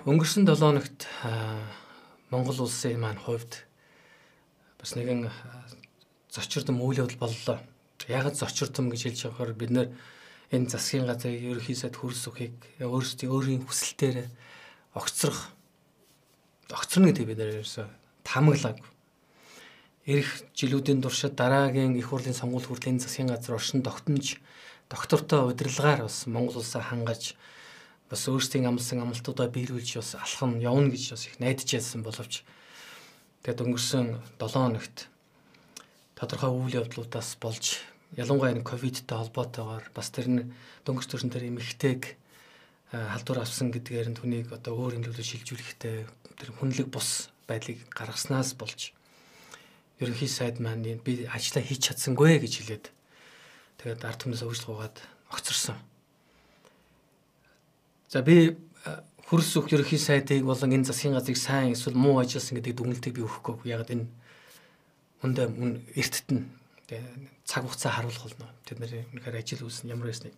[0.00, 1.04] өнгөрсөн 7 хоногт
[2.32, 3.68] Монгол улсын маань хувьд
[4.80, 5.28] бас нэгэн
[6.32, 7.60] зочирдом үйл явдал боллоо.
[8.08, 9.88] Яг зочирдом гэж хэлж байгаагаар бид нэр
[10.56, 14.24] энэ засгийн газрын ерөнхий сайд хөрс өхийг өөрсдийн өөрийн хүсэлтээр
[14.96, 15.52] огцрох
[16.72, 17.84] огцрно гэдэг бид нэр ерөөсө
[18.24, 18.80] таамаглааг.
[20.08, 24.40] Ирэх жилүүдийн туршид дараагийн их хурлын сонгуул хүртлийн засгийн газар оршин тогтнож
[24.88, 27.36] доктортой удирдлагаар бас Монгол улсаа хангаж
[28.10, 32.42] бас өөрсдийн амлсан амлалтуудаа биелүүлж бас алхам явна гэж бас их найдаж байсан боловч
[33.46, 34.06] тэгээд өнгөрсөн
[34.42, 35.06] 7 хоногт
[36.18, 37.78] тодорхой үйл явдлуудаас болж
[38.18, 40.50] ялангуяа энэ ковидтай холбоотойгоор бас тэр нь
[40.82, 42.18] дөнгөж төрсөн тэр эмэгтэйг
[42.90, 45.96] халдвар авсан гэдгээр нь түүнийг одоо өөр имлүүлээ шилжүүлэхдээ
[46.34, 48.90] тэр хүнлэг бус байдлыг гаргаснаас болж
[50.02, 52.84] ерөнхий сайд маань би ажлаа хийж чадсангүй гэж хэлээд
[53.78, 54.96] тэгээд ард түмнээс өвчлөгөөд
[55.30, 55.78] огцорсон.
[58.10, 58.58] За би
[59.30, 63.22] хөрс өх ерөнхий сайдыг болон энэ засгийн газрыг сайн эсвэл муу ажилласан гэдэг дүгнэлтийг би
[63.22, 63.70] өгөхгүй.
[63.70, 64.10] Яг энэ
[65.22, 66.50] хүндээ мөн эртт нь
[67.46, 68.50] цаг хугацаа харуулах болно.
[68.66, 70.34] Тэд нэр үнэхээр ажил үүснэ ямар байсныг.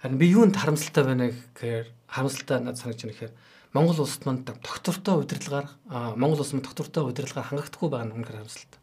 [0.00, 3.34] Харин би юунд харамсалтай байна гэхээр харамсалтай надад санагч байна гэхээр
[3.76, 5.68] Монгол улсад манд доктортой удирдлагаар
[6.16, 8.80] Монгол улс манд доктортой удирдлагаар хангахдаггүй байгаа нь үнэхээр харамсалтай.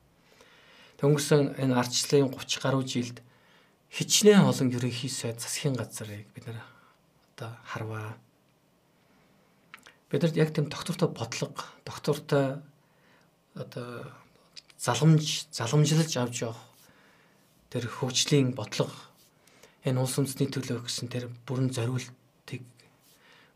[1.02, 3.18] Тэг өнгөрсөн энэ ардчлалын 30 гаруй жилд
[3.90, 6.62] хичнээн олон ерөнхий сайд засгийн газрыг бид нэр
[7.40, 8.20] одоо харваа.
[10.12, 12.60] Бидэрт яг тийм доктортой бодлого, доктортой
[13.56, 14.12] одоо
[14.78, 16.60] заламж, заламжлалж авч явах
[17.72, 18.92] тэр хөгжлийн бодлого
[19.88, 22.64] энэ улс үндэсний төлөө гэсэн тэр бүрэн зориултыг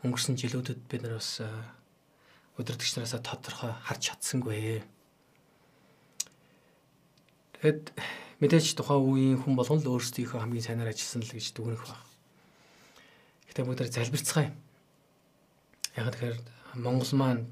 [0.07, 1.43] өнгөрсөн жилүүдэд бид нар бас
[2.55, 4.83] удирдагч нараас тодорхой харж чадсангүй.
[7.59, 7.91] Тэгэд
[8.39, 12.12] мэдээж тухайн үеийн хүн болгон л өөрсдийнхөө хамгийн сайнаар ажилласан л гэж дүгнэх баг.
[13.49, 14.51] Гэтэ бүгд залбирцгаая.
[15.97, 16.37] Яг тэгэхээр
[16.79, 17.43] Монгол маань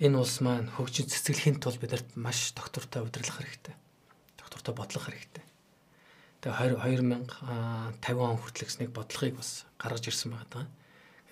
[0.00, 3.74] энэ улс маань хөгжиж цэцэглэхийн тулд бидэрт маш доктортой удирдах хэрэгтэй.
[4.40, 5.44] Доктортой бодлого хэрэгтэй.
[6.40, 10.66] Тэгээ 2050 он хүртэл гэснэг бодлогыг бас гаргаж ирсэн байгаа даа.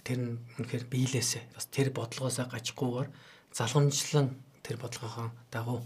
[0.05, 3.09] Тэр нь үнэхээр биелээсээ бас тэр бодлогоосаа гажихгүйгээр
[3.57, 5.81] залгамжлан тэр бодлогоохоо дагуу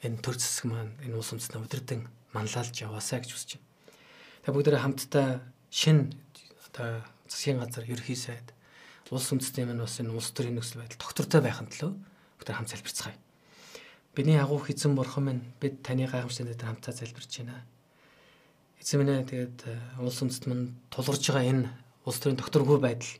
[0.00, 3.68] энэ төр зэсэг маань энэ улс үндэстнээ удирдан манлайлж яваасаа гэж хүсэж байна.
[4.44, 5.28] Тэгээ бүгдээ хамтдаа
[5.68, 6.16] шин
[6.76, 8.52] одоо засгийн газар ерхий сайд
[9.10, 11.92] улс үндэстний маань бас энэ улс төрийн нөхцөл байдал доктортой байхын төлөө
[12.36, 13.16] бүгд хамт залбирцгаая.
[14.14, 17.64] Бидний агуу хэзэн бурхан минь бид таны гайхамшигт дээр хамтдаа залбирч байна.
[18.80, 21.70] Эзэн минь ээ тэгээд э, улс үндэст мань тулгарч байгаа энэ
[22.04, 23.12] улс төрийн докторгүй байдал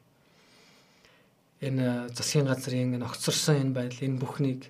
[1.64, 4.60] энэ э, засгийн газрын энэ огцорсон энэ байдал энэ бүхнийг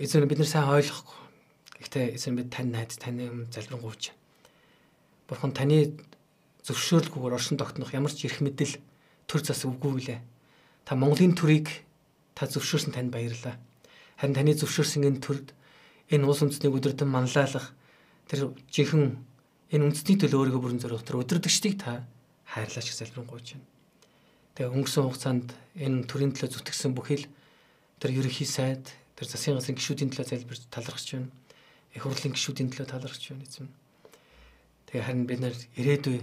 [0.00, 1.18] эзэн бид нар сайн ойлгохгүй.
[1.84, 4.12] Гэхдээ эзэн бид тань найз таны залбирanгуйч.
[5.28, 5.96] Бурхан таны
[6.66, 8.76] зөвшөөрлгүйгээр оршин тогтнох ямар ч эрх мэдэл
[9.26, 10.20] төр зас үгүй лээ.
[10.84, 11.84] Та Монголын төрийг
[12.34, 13.56] та зөвшөөрсөн танд баярлалаа.
[14.20, 15.54] Харин таны зөвшөөрсөн энэ төрд
[16.10, 17.72] энэ улс үндэстнийг өдөртөн манлайлах
[18.28, 19.16] тэр жинхэнэ
[19.72, 22.04] энэ үндэстний төлөө өөрийгөө бүрэн зориулах тэр өдөрдөгчдийг та
[22.50, 23.66] хайрлаач гэж залбирanгуйч байна.
[24.58, 25.48] Тэгээ өнгөрсөн хугацаанд
[25.78, 27.24] энэ төрийн төлөө зүтгэсэн бүхэл
[28.02, 31.30] тэр ерөнхий сайд тэр засгийн газрын гишүүдийн төлөө залбирч талархаж байна.
[31.94, 33.68] Их хурлын гишүүдийн төлөө талархаж байна эзэм.
[34.90, 36.18] Тэгээ харин бид нар ирээдүй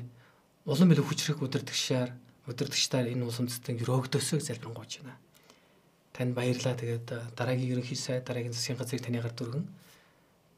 [0.68, 2.12] улам илүү хүчрэх удирдагчаар
[2.52, 5.16] удирдагчдаар энэ улс үндэстэн өрөөгдөөсөө залбирanгуйч байна.
[6.12, 6.76] Танд баярлалаа.
[6.76, 7.08] Тэгээд
[7.40, 9.64] дараагийн ерөнхий сайд дараагийн засгийн газрыг таны гар дүргэн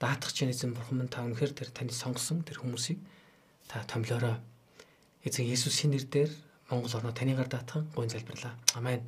[0.02, 2.98] даатгах чинь эзэн бурхан минь та үнэхээр тэр таны сонгосон тэр хүмүүсийг
[3.70, 4.42] та томлоорой.
[5.22, 6.32] Эзэн Есүсийн нэрээр
[6.74, 8.58] Монгол орноо таны гар даатхан гойн залбирлаа.
[8.74, 9.06] Амен.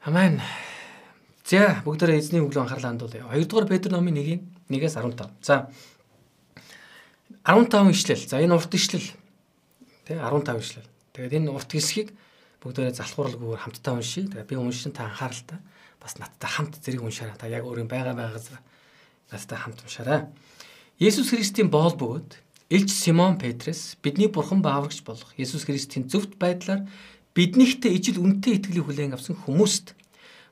[0.00, 0.40] Амен.
[1.44, 3.28] За бүгдээрээ эзний өглөө анхаарлаа хандуулъя.
[3.28, 4.40] 2 дугаар Петр номын 1-ийн
[4.70, 5.28] 1-ээс 15.
[5.42, 5.68] За
[7.44, 8.26] 15 ишлэл.
[8.26, 9.08] За энэ урт ишлэл.
[10.06, 10.88] Тэ 15 ишлэл.
[11.14, 12.14] Тэгээд энэ урт хэсгийг
[12.62, 14.26] бүгдээрээ залхууралгүйгээр хамтдаа уншия.
[14.30, 15.58] Тэгээд би уншин та анхааралтай
[16.02, 17.38] бас надтай хамт зэрэг уншаарай.
[17.38, 18.42] Та яг өөрийн байгаа байгаа
[19.30, 20.30] надтай хамт уншаарай.
[21.02, 22.30] Есүс Христийн боол бөгөөд
[22.70, 26.86] Илч Симон Петрес бидний бурхан бааврагч болох Есүс Христийн зөвхт байдлаар
[27.34, 29.94] биднийхтэй ижил үнэтэй итгэлийг хүлээн авсан хүмүүст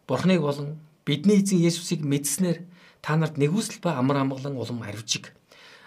[0.06, 2.62] бурханыг болон бидний эзэн Есүсийг мэдснээр
[3.03, 5.32] та нарт нэгүсэл ба амар амгалан улам арвжиг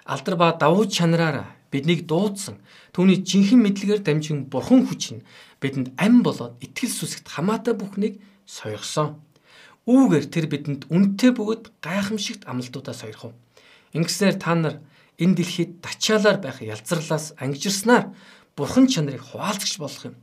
[0.08, 2.64] алдар ба давуу чанараараа биднийг дуудсан
[2.96, 5.26] түүний жинхэнэ мэдлэгээр дамжин бурхан хүч нь
[5.60, 9.20] бидэнд ам болоод итгэл сүсгт хамаатай бүхнийг сойрсон.
[9.88, 13.36] Үүгээр тэр бидэнд үнэтэй бөгөөд гайхамшигт амлалтуудаа сойрхов.
[13.92, 14.76] Ингэснээр та нар
[15.20, 18.12] энэ дэлхийд дачаалаар байх ялзарлаас ангижирснаар
[18.56, 20.16] бурхан чанарыг хуваалцагч болох юм.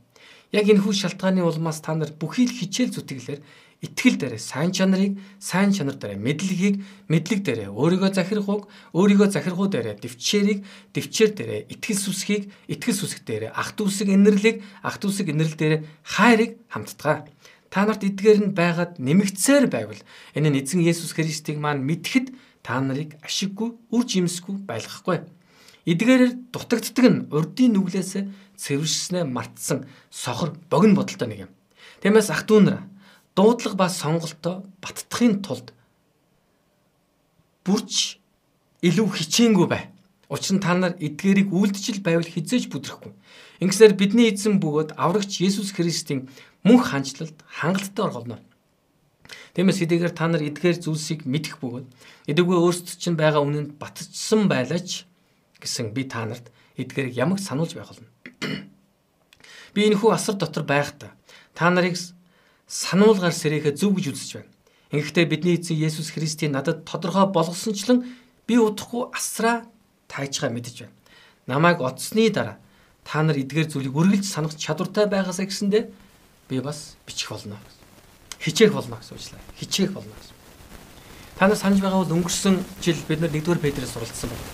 [0.53, 3.41] Яг энэ хүү шалтгааны улмаас та нар бүхий л хичээл зүтгэлээр
[3.83, 6.75] итгэл дээрээ сайн чанарыг, сайн чанар дээрээ мэдлэгийг,
[7.11, 10.59] мэдлэг дээрээ өөрийгөө захирахуг, өөрийгөө захирахуу дээрээ дэвчээрийг,
[10.95, 16.51] дэвчээр дээрээ итгэл сүсгийг, итгэл сүсэг дээрээ ах дүүсэг инэрлийг, ах дүүсэг инэрл дээрээ хайрыг
[16.71, 17.27] хамтдгаа.
[17.69, 19.99] Та нарт эдгээр нь байгаад нэмэгцээр байвал
[20.31, 22.31] энэ нь эзэн Есүс Христийг маань мэдхэд
[22.63, 25.27] та нарыг ашиггүй, үр жимсгүй байлгахгүй.
[25.83, 28.23] Эдгээрээр дутагддаг нь урдын нүглээс
[28.55, 31.51] цэвэршснээ мартсан сохор богино бодолтой нэг юм.
[32.01, 32.79] Тиймээс ах дүү нар
[33.35, 35.75] дуудлага ба сонголтоо баттахын тулд
[37.65, 38.19] бүрч
[38.85, 39.83] илүү хичээнгүй бай.
[40.29, 43.13] Учир нь та нар эдгээрийг үйлдэл байвал хизээж бүдрэхгүй.
[43.61, 46.29] Ингэснээр бидний эзэн бөгөөд аврагч Есүс Христийн
[46.65, 48.37] мөнх хандлалд хангалттай орголно.
[49.53, 51.87] Тиймээс хэдийгээр та нар эдгээр зүйлсийг мэдэх бөгөөд
[52.29, 55.05] эдэггүй өөрсдөд чинь байгаа үнэнд батцсан байлаач
[55.61, 58.09] гэсэн би та нарт эдгээрийг ямагт сануулж байх болно.
[59.73, 61.15] Би энэ хүү асар дотор байхдаа
[61.55, 61.95] та нарыг
[62.67, 64.51] сануулгаар сэрэхэ зөв гэж үзэж байна.
[64.91, 68.05] Ингэхдээ бидний эзэн Есүс Христийн надад тодорхой болгосончлон
[68.47, 69.65] би удахгүй асраа
[70.07, 70.95] таажгаа мэдэж байна.
[71.47, 72.57] Намайг одсны дараа
[73.05, 75.89] та нар эдгээр зүйлийг үргэлж санах чадвартай байгаасаа гэсэндэ
[76.49, 77.57] би бас бичих болно.
[78.39, 79.41] Хичээх болно гэсэн үгчлээ.
[79.61, 80.35] Хичээх болно гэсэн.
[81.37, 84.45] Та нар санаж байгаа бол өнгөрсөн жил бид 1-р Петрээс суралцсан байна.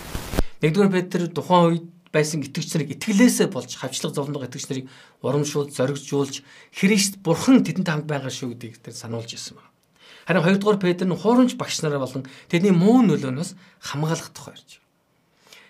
[0.62, 4.86] 1-р Петр тухайн үед байсан итгэгч нарыг итгэлээсээ болж хавчлаг зовлонгоо итгэгч нарыг
[5.24, 6.44] урамшуул зоригжуулж
[6.76, 9.72] Христ бурхан тэдэнд хамт байгаа шүү гэдгийг тэр сануулж ирсэн байна.
[10.28, 14.80] Харин 2 дугаар Петр нь хуурамч багш нараа болон тэдний муу нөлөөнөөс хамгаалах тухай ярьж
[14.80, 14.88] байна.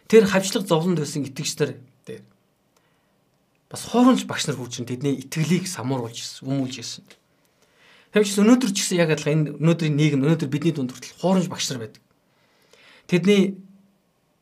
[0.09, 1.71] Тэр хавчлаг зовлонд байсан итгэгч нар
[2.09, 2.25] дээр
[3.69, 7.05] бас хуурамч багш нар хүчин тэдний итгэлийг самууруулж хүмүүлж ирсэн.
[8.11, 11.71] Тэгвч өнөөдөр ч гэсэн яг адилхан энэ өнөөдрийн нийгэм өнөөдөр бидний дунд хүртэл хуурамч багш
[11.71, 12.03] нар байдаг.
[13.07, 13.55] Тэдний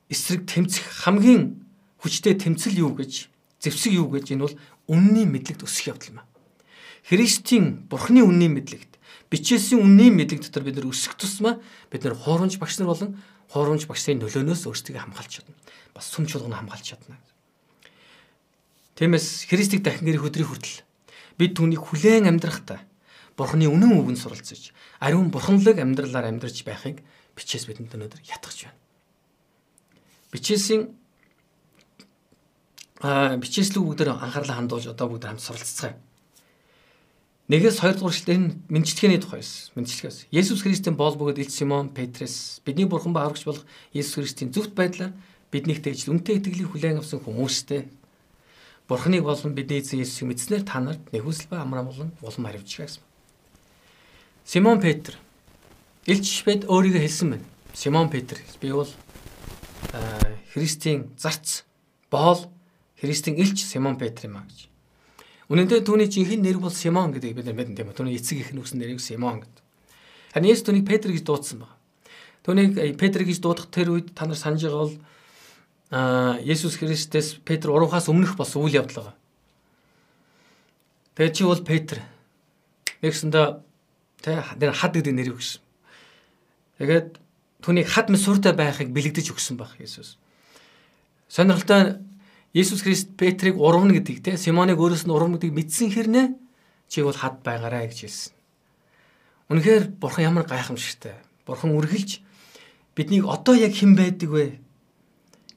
[0.10, 1.69] эсрэг тэмцэх хамгийн
[2.00, 3.28] хүчтэй тэмцэл юу гэж
[3.60, 4.56] зэвсэг юу гэж энэ бол
[4.88, 6.19] үнний мэдлэгт өсөх явдал юм.
[7.04, 9.00] Христийн Бурхны үнний мэдлэгт
[9.30, 11.62] бичээсийн үнний мэдлэг дотор бид нар өсөх тусмаа
[11.92, 13.19] бид нар хуурамч багш нар болон
[13.54, 15.56] хуурамч багшийн нөлөөнөөс өөрсдөө хамгаалж чадна.
[15.94, 17.18] Бас сүм чуулган хамгаалж чадна.
[18.98, 20.81] Тиймээс Христийг дахин гэрэх өдрийн хүртэл
[21.38, 22.81] бид түүнийг хүлээн амьдрахдаа
[23.38, 27.00] Бурхны үнэн үгэнд суралцж ариун бурханлаг амьдралаар амьдарч байхыг
[27.40, 28.75] бичээс бидэнд өнөөдөр ятгах байна.
[30.36, 30.92] Бичээсийн
[33.01, 35.96] бичээслэг бүгдээр анхаарлаа хандуулж одоо бүгд хамт суралццгаая.
[37.50, 39.74] Нэгээс хоёр дахь үргэлжлэл энэ мэдчилгээний тухай байсан.
[39.74, 40.30] Мэдчилгээс.
[40.30, 44.78] Есүс Христийн боол бөгөөд Ил Симон Петрес бидний бурхан ба аврагч болох Есүс Христийн зөвхт
[44.78, 45.18] байдлаар
[45.50, 47.90] биднийг тэгж үнтэй итгэлийг хүлээн авсан хүмүүстэй
[48.90, 53.02] Бурханыг болон бидний эзэн Есүсийг мэдснээр та нарт нэхүсэл ба амраа болон улам харивж гэсэн.
[54.45, 55.13] Симон Петр
[56.10, 57.45] Илч Пет өөрийгөө хэлсэн байна.
[57.74, 58.90] Симон Петр би бол
[60.54, 61.66] Христийн зарц
[62.10, 62.50] боол
[63.00, 64.68] Христийн элч Симон Петр юм а гэж.
[65.50, 67.98] Үнэн дээр түүний жинхэнэ нэр бол Симон гэдэг бид нар мэдэн тийм үү.
[67.98, 69.63] Түүний эцэг их нөхсөн нэрийг Симон гэдэг.
[70.36, 71.75] Харин Есүс түүнийг Петр гэж дуудсан байна.
[72.46, 74.96] Түүнийг Петр гэж дуудах тэр үед та нар санаж байгаа бол
[75.90, 79.18] а Есүс Христэс Петр уруугаас өмнөх болсон үйл явдал байгаа.
[81.18, 81.98] Тэгээд чи бол Петр.
[83.02, 83.48] Нэгсэндээ
[84.22, 85.63] тэ нэр хад гэдэг нэр өгсөн.
[86.78, 87.18] Тэгээд
[87.66, 90.22] түүнийг хад мэсүртэй байхыг бэлэгдэж өгсөн баг Есүс.
[91.25, 92.00] Сонирхолтой
[92.54, 96.28] Иесус Христ Петрийг урвна гэдгийг те Симоныг өөрөөс нь урвна гэдгийг мэдсэн хэрнээ
[96.90, 98.34] чи бол хад байгаарай гэж хэлсэн.
[99.54, 101.22] Үнэхээр бурхан ямар гайхамшигтай.
[101.46, 102.25] Бурхан үргэлж
[102.98, 104.46] биднийг одоо яг хэн байдаг вэ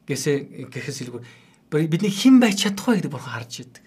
[0.05, 3.85] гэсээ гэхээс илүүгээр бидний хэн байж чадах вэ гэдэг бурхан харж идэг.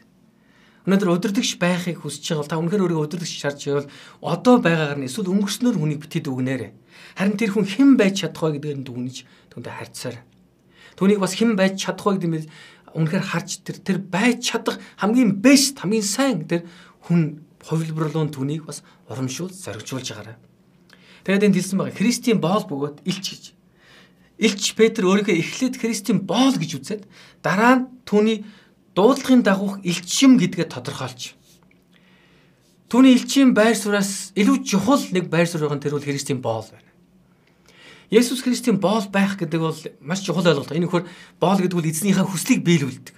[0.90, 3.90] Өнөөдөр өдөрдөгч байхыг хүсэж байгаа бол та үнэхээр өөрийгөө өдөрдөгч шаарч байвал
[4.22, 6.72] одоо байгаагаар нь эсвэл өнгөрснөөр хүнийг битэд өгнээрээ.
[7.18, 9.16] Харин тэр хүн хэн байж чадах вэ гэдгээр нь дүгнэж
[9.50, 10.18] түүндээ харьцаар.
[10.96, 12.50] Түүнийг бас хэн байж чадах вэ гэдэг нь
[12.96, 16.64] үнэхээр харж тэр тэр байж чадах хамгийн бэст хамгийн сайн тэр
[17.04, 20.38] хүн хувилбарлуун түүнийг бас урамшуул зоригжуулж байгаарай.
[21.28, 23.44] Тэгээд энд хэлсэн байгаа Христийн боол бөгөөд илч гэж.
[24.40, 27.04] Илч Петр өөрийгөө эхлээд Христийн боол гэж үзээд
[27.42, 28.46] дараа нь түүний
[28.96, 31.36] дуудлагын дагуух илчим гэдгээ тодорхойлж.
[32.88, 36.70] Түүний илчим байр сураас илүү чухал нэг байр суурь байгаа нь тэр бол Христийн боол
[36.70, 36.85] байна.
[38.12, 40.72] Есүс Христийн боол байх гэдэг бол маш чухал ойлголт.
[40.72, 41.06] Энэ нөхөр
[41.42, 43.16] боол гэдэг бол эзнийхээ хүслийг биелүүлдэг.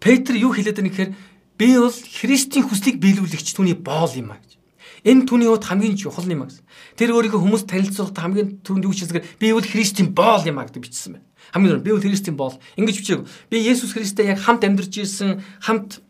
[0.00, 1.12] Петр юу хэлээд байна гэхээр
[1.58, 4.56] би бол Христийн хүслийг биелүүлэгч түүний боол юм а гэж.
[5.04, 6.64] Энэ түүний хувьд хамгийн чухал юм а гэсэн.
[6.96, 10.82] Тэр өөрийнхөө хүмүүс танилцуулахад хамгийн түрүүнд юу хийсгээр би бол Христийн боол юм а гэдэг
[10.82, 11.26] бичсэн байна.
[11.52, 12.56] Хамгийн түрүүнд би бол Христийн боол.
[12.78, 13.20] Ингэж бичээг.
[13.50, 16.02] Би Есүс Христтэй яг хамт амьдарч ирсэн, хамт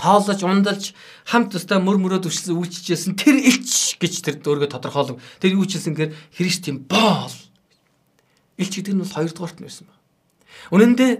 [0.00, 0.96] тоолож ундалж
[1.28, 5.20] хамт өстой мөр мөрөө төвчлэн үйлчижсэн тэр элч гэж тэр өөргөө тодорхойлов.
[5.44, 7.36] Тэр юу чилсэн гэхээр Христийн боол.
[8.56, 10.00] Элч гэдэг нь бол хоёрдугаарт нь байсан байна.
[10.72, 11.16] Үнэн дээр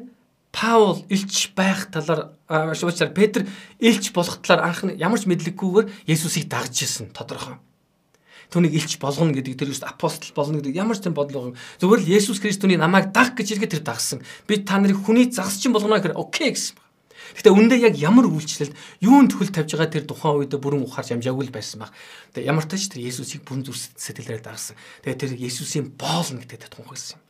[0.50, 3.46] Паул илч байх талаар уучлаарай Петр
[3.78, 7.62] илч болох талаар анх ямар ч мэдлэггүйгээр Есүсийг дагж ирсэн тодорхой.
[8.50, 12.10] Түүнийг илч болгоно гэдэг тэр juste апостол болно гэдэг ямар ч юм бодлого зүгээр л
[12.18, 14.26] Есүс Христосны намайг даг гэж иргээ тэр дагсан.
[14.50, 16.74] Би та нарыг хүний загсчин болгоно гэхээр окей гэсэн.
[17.38, 21.46] Гэтэ үндэ яг ямар үйлчлэлд юунд төхөл тавьж байгаа тэр тухайн үед бүрэн ухаарч амжаагүй
[21.46, 21.94] л байсан баг.
[22.34, 24.74] Тэгээ ямар тач тэр Есүсийг бүрэн зүр сэтгэлээр дагсан.
[25.06, 27.24] Тэгээ тэр Есүсийн боолно гэдэг тунхагсан юм.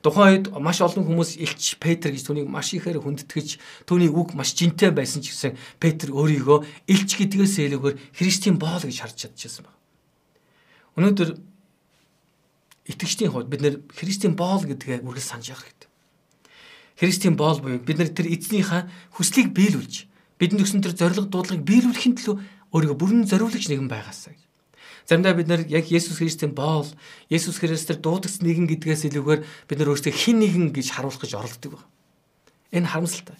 [0.00, 4.56] Тухайн үед маш олон хүмүүс элч Петр гэж түүнийг маш ихээр хүндэтгэж түүний үг маш
[4.56, 9.76] жинтэй байсан ч гэсэн Петр өөрийгөө элч гэдгээс илүүгээр Христийн боол гэж харж чадчихсан баг.
[10.96, 11.36] Өнөөдөр
[12.88, 15.79] итгэжтийн хувьд бид нэр Христийн боол гэдгээ үргэлж санаж явах хэрэгтэй.
[17.00, 20.04] Христийн боол буюу бид нар тэр эзнийхээ хүслийг биелүүлж
[20.36, 22.36] бидэнд өгсөн тэр зориг дуудлагыг биелүүлэхин төлөө
[22.76, 24.42] өөрийгөө бүрэн зориулагч нэгэн байгаасаа гэж.
[25.08, 26.86] Заримдаа бид нар яг Есүс Христийн боол,
[27.32, 31.72] Есүс Христээр дуудагц нэгэн гэдгээс илүүгээр бид нар өөрсдөө хин нэгэн гэж харуулах гэж оролддог
[31.80, 31.88] байна.
[32.70, 33.36] Энэ харамсалтай.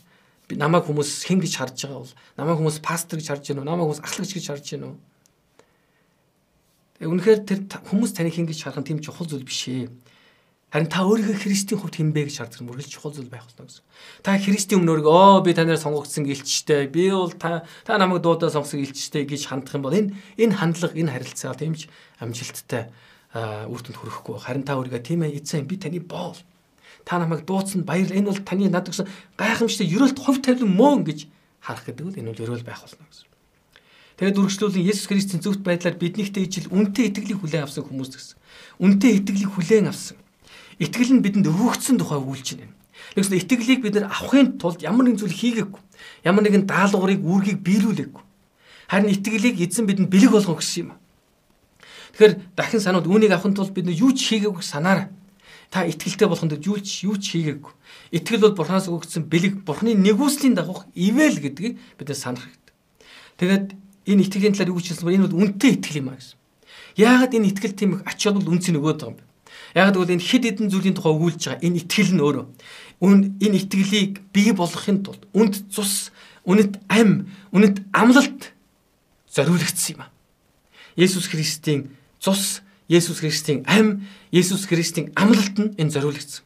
[0.51, 3.63] Би намайг хүмүүс хэн гэж харж байгаа бол намайг хүмүүс пастор гэж харж уу?
[3.63, 4.99] Намайг хүмүүс ахлагч гэж харж уу?
[7.01, 9.87] Үнэхээр тэр хүмүүс таныг хэн гэж харах нь тийм чухал зүйл биш ээ.
[10.71, 13.83] Харин та өөрийнхөө Христийн хувьд хинбэ гэж шаардсан мөргөл чухал зүйл байх болно гэсэн.
[14.23, 16.87] Та Христийн өмнө өөрийгөө оо би танаар сонгогдсон гэлчтэй.
[16.87, 20.95] Би бол та та намайг дуудаа сонгосон гэлчтэй гэж хандах юм бол энэ энэ хандлага
[20.95, 21.91] энэ харилцаа тэмж
[22.23, 22.87] амжилттай
[23.67, 24.39] үр дүнд хүрэхгүй.
[24.39, 26.39] Харин та өөрийгөө тийм ээ эзэн би таны боол.
[27.03, 31.27] Та намайг дуудсан баяр энэ бол таны над гэсэн гайхамшигтай ерөөлт хувь тавилан мөн гэж
[31.67, 33.27] харах гэдэг нь энэ бол ерөөл байх болно гэсэн.
[34.23, 38.37] Тэгээд үргэлжлүүлэн Есүс Христийн зөвхт байдлаар биднийхтэй ижил үнтэй итгэлийг хүлээн авсан хүмүүс гэсэн.
[38.85, 40.20] Үнтэй итгэлийг хүлээн авсан
[40.81, 42.73] Итгэл нь бидэнд өгөгдсөн тухай үйлч байна.
[43.13, 45.83] Тэгвэл итгэлийг бид нар авахын тулд ямар нэгэн зүйл хийгээгүй.
[46.25, 48.25] Ямар нэгэн даалгаврыг үүргийг биелүүлээгүй.
[48.89, 50.91] Харин итгэлийг эзэн бидэнд бэлэг болгох гэсэн юм.
[52.17, 55.13] Тэгэхээр дахин санууд үүнийг авахын тулд бид юу ч хийгээгүй санаарай.
[55.69, 57.73] Та итгэлтэй болохын тулд юу ч юу ч хийгээгүй.
[58.17, 62.75] Итгэл бол Бурханаас өгөгдсөн бэлэг, Бурханы нэгүслийн дагуух ивэл гэдгийг бид санах хэрэгтэй.
[63.39, 63.67] Тэгээд
[64.11, 66.39] энэ итгэлийн талаар юу ч хэлсэн бол энэ бол үнэтэй итгэл юм а гэсэн.
[66.99, 69.30] Яагаад энэ итгэл тийм их ач холбогдол үнцэн өгөөд байгаа юм бэ?
[69.75, 72.47] Яг гэвэл энэ хэд хэдэн зүйлийн тухай өгүүлж байгаа энэ итгэл нь өөрөө
[73.01, 76.11] энэ итгэлийг бий болгохын тулд үнд цус,
[76.45, 78.53] үнэт ам, үнэт амлалт
[79.31, 80.13] зориулагдсан юм а.
[80.99, 82.61] Есүс Христийн цус,
[82.91, 86.45] Есүс Христийн ам, Есүс Христийн амлалт нь энэ зориулагдсан.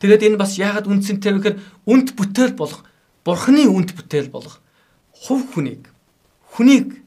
[0.00, 2.82] Тэгээд энэ бас яагаад үндсэнтэй вэ гэхээр үнд бүтээл болох
[3.24, 4.60] Бурхны үнд бүтээл болох
[5.12, 5.88] хувь хүнийг
[6.56, 7.00] хүнийг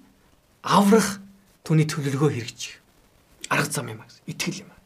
[0.63, 1.19] аврах
[1.67, 2.79] түүний төлөвлөгөө хэрэгжих
[3.49, 4.07] арга зам юм а.
[4.25, 4.76] Итгэл юм.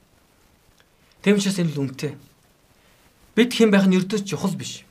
[1.21, 2.17] Тэм учраас энэ л үнэтэй.
[3.37, 4.81] Бид хэн байх нь ердөөс чухал биш.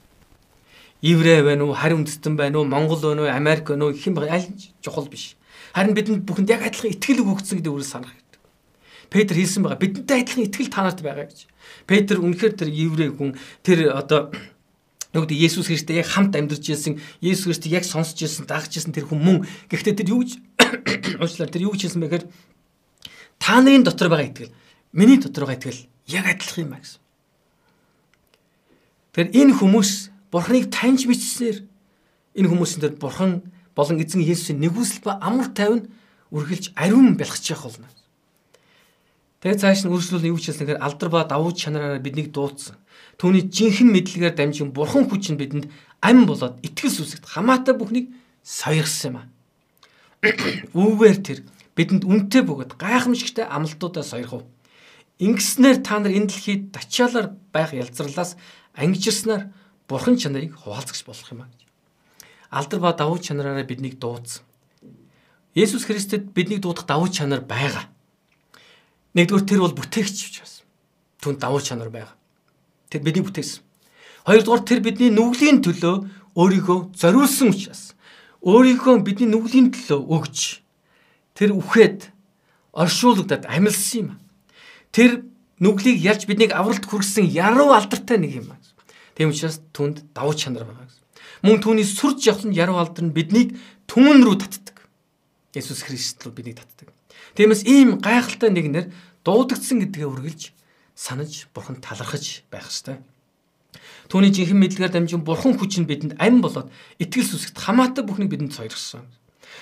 [1.02, 4.30] Иврэ байна уу, харин үндэстэн байна уу, Монгол байна уу, Америк байна уу хэн байх
[4.30, 4.46] аль
[4.78, 5.34] чухал биш.
[5.74, 8.38] Харин бидэнд бүхэнд яг адилхан итгэл өгөгдсөн гэдэг үргэлж санах хэрэгтэй.
[9.10, 11.50] Петр хэлсэн байгаа бидэнтэй адилхан итгэл танарт байгаа гэж.
[11.90, 13.34] Петр үнэхээр тэр Иврэ хүн
[13.66, 14.30] тэр одоо
[15.16, 18.94] юу гэдэг Есүс Христтэй яг хамт амьдарч ирсэн, Есүс Христийг яг сонсч ирсэн, дагж ирсэн
[18.94, 19.38] тэр хүн мөн.
[19.66, 20.38] Гэхдээ тэр юу гэж
[21.18, 22.24] уучлаарай тэр юу гэж хэлсэн бэхээр
[23.42, 24.54] та нарын дотор байгаа итгэл,
[24.94, 27.00] миний дотор байгаа итгэл яг адилхан юм а гэсэн.
[29.14, 29.90] Тэгэхээр энэ хүмүүс
[30.30, 31.66] Бурхныг таньж мэдсээр
[32.38, 33.42] энэ хүмүүсийн дээр Бурхан
[33.74, 35.90] болон эзэн Есүсийн нэгүсэл ба амар тайван
[36.30, 37.90] үргэлж ариун бэлгчих болно.
[39.42, 42.76] Тэгээд цааш нь үргэлжлүүл юу ч хэлсэн гэхээр алдар ба давуу чанараараа биднийг дуудсан.
[43.18, 45.66] Түүний жинхэнэ мэдлэгээр дамжин Бурхан хүч нь бидэнд
[46.04, 48.12] ам болоод итгэл сүсэгт хамаатай бүхнийг
[48.44, 49.24] сойрсон юм а.
[50.76, 51.38] Үүгээр тэр
[51.72, 54.44] бидэнд үнтэй бөгөөд гайхамшигтай амлалтуудаа сойрхов.
[55.20, 58.40] Ингэснээр та нар энэ дэлхийд дачаалаар байх ялзарлаас
[58.72, 59.52] ангижирснаар
[59.84, 61.60] бурхан чанарыг хуваалцагч болох юм а гэж.
[62.48, 64.42] Алдар ба давуу чанараараа биднийг дуудсан.
[65.52, 67.92] Есүс Христэд биднийг дуудах давуу чанар байгаа.
[69.12, 70.64] Нэгдүгээр тэр бол бүтээгч учраас.
[71.20, 72.16] Түн давуу чанар байгаа.
[72.88, 73.60] Тэр бидний бүтээсэн.
[74.24, 77.92] Хоёрдугаар тэр бидний нүглийн төлөө өөрийгөө зориулсан учраас
[78.40, 80.64] өөрийгөө бидний нүглийн төлөө өгж
[81.36, 82.08] тэр үхээд
[82.72, 84.10] оршуулгадад амилсан юм.
[84.90, 85.24] Тэр
[85.62, 88.58] нүглийг ялж биднийг авралт хүргэсэн яруу алдартай нэг юм аа.
[89.14, 91.04] Тийм учраас түнд давуу чанар байгаа гэсэн.
[91.44, 93.54] Мөн түүний сүр жавхлан яруу алдар нь биднийг
[93.86, 94.88] түмэн рүү татдаг.
[95.52, 96.88] Есүс Христ рүү биднийг татдаг.
[97.36, 98.90] Тиймээс ийм гайхалтай нэгнэр
[99.22, 100.56] дуудагдсан гэдгээ үргэлж
[100.96, 102.98] санаж бурхан талархаж байх ёстой.
[104.10, 108.56] Түүний жинхэнэ мэдлэгээр дамжин бурхан хүч нь бидэнд ам болоод итгэл сүсгт хамаатай бүхнийг бидэнд
[108.56, 109.06] сойргосон.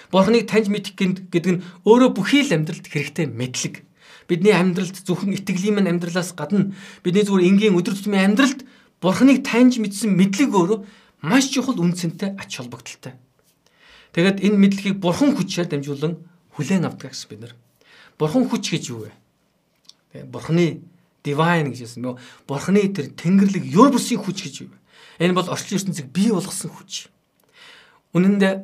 [0.08, 3.84] Бурханыг таньж мэдэх гэдэг нь өөрөө бүхий л амьдралд хэрэгтэй мэдлэг
[4.28, 8.60] бидний амьдралд зөвхөн итгэлийн минь амьдралаас гадна бидний зүгээр энгийн өдөр тутмын амьдралд
[9.00, 10.78] Бурхныг таньж мэдсэн мэдлэг өөрөө
[11.22, 13.14] маш чухал үнцэнтэй ач холбогдолтой.
[14.12, 16.18] Тэгээд энэ мэдлэгийг Бурхан хүчээр дамжуулан
[16.58, 17.54] хүлээн авдаг гэсэн бид нар.
[18.18, 19.14] Бурхан хүч гэж юу вэ?
[20.10, 20.82] Тэгээ Бурхны
[21.22, 22.18] divine гэж хэлсэн.
[22.46, 24.78] Бурхны тэр тэнгэрлэг юр бүсийн хүч гэж юу вэ?
[25.22, 27.06] Энэ бол орчин ертөнцийг бий болгосон хүч.
[28.14, 28.56] Үнэн дээр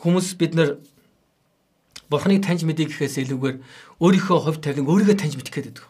[0.00, 0.80] хүмүүс бид нар
[2.08, 3.56] Бурхныг таньж мэдээ гэхээс илүүгээр
[4.00, 5.86] өөрийнхөө хувь тавилан өөрийгөө таньж мэдэх байдаг.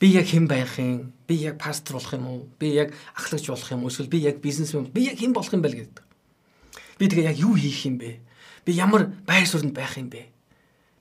[0.00, 1.12] Би яг хэн байх юм?
[1.28, 2.48] Би яг пастор болох юм уу?
[2.58, 3.92] Би яг ахлагч болох юм уу?
[3.94, 6.02] Эсвэл би яг бизнесмен би яг хэн болох юм бэ гэдэг.
[6.98, 8.18] Би тэгээ яг юу хийх юм бэ?
[8.64, 10.26] Би ямар байр сууринд байх юм бэ?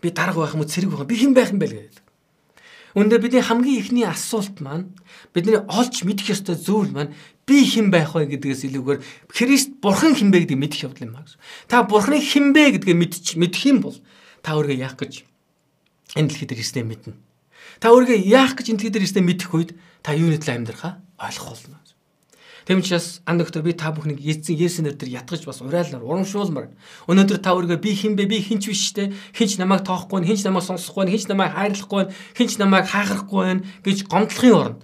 [0.03, 0.69] Би дарга байх юм уу?
[0.69, 1.09] Цэрэг байх юм?
[1.09, 2.03] Би хэн байх юм бэ гэдэг.
[3.00, 4.91] Үндэ бидний хамгийн ихний асуулт маань
[5.31, 7.13] бидний олж мэдэх ёстой зүйл маань
[7.45, 11.29] би хэн байх вэ гэдгээс илүүгээр Христ бурхан хэн бэ гэдгийг мэдэх явдал юм аа.
[11.69, 13.98] Та бурханы хэн бэ гэдгийг мэдчих мэдэх юм бол
[14.41, 15.24] та өөрийгөө яах гэж
[16.15, 17.13] энэ дэлхий дээр ирснээ мэднэ.
[17.79, 19.72] Та өөрийгөө яах гэж энэ дэлхий дээр ирснээ мэдэх үед
[20.03, 21.77] та юуны төлөө амьдрахаа ойлгох болно.
[22.69, 26.69] Тэм учраас ан доктор би та бүхнийг эзэн Есүс нэр дээр ятгаж бас урайлаар урамшуулмаар.
[27.10, 28.29] Өнөөдөр та өөрийгөө би хэн бэ?
[28.29, 29.10] Би хинч биш те.
[29.34, 34.79] Хинч намайг тоохгүй, хинч намайг сонсохгүй, хинч намайг хайрлахгүй, хинч намайг хаахрахгүй гэж гомдлохын оронд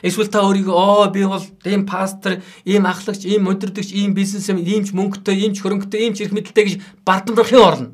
[0.00, 4.84] Эсвэл та өөрийгөө оо би бол ийм пастор, ийм ахлагч, ийм удирдагч, ийм бизнесмен, ийм
[4.84, 7.88] ч мөнгөтэй, ийм ч хөрөнгөтэй, ийм ч эрх мэдэлтэй гэж бардамрахын орно.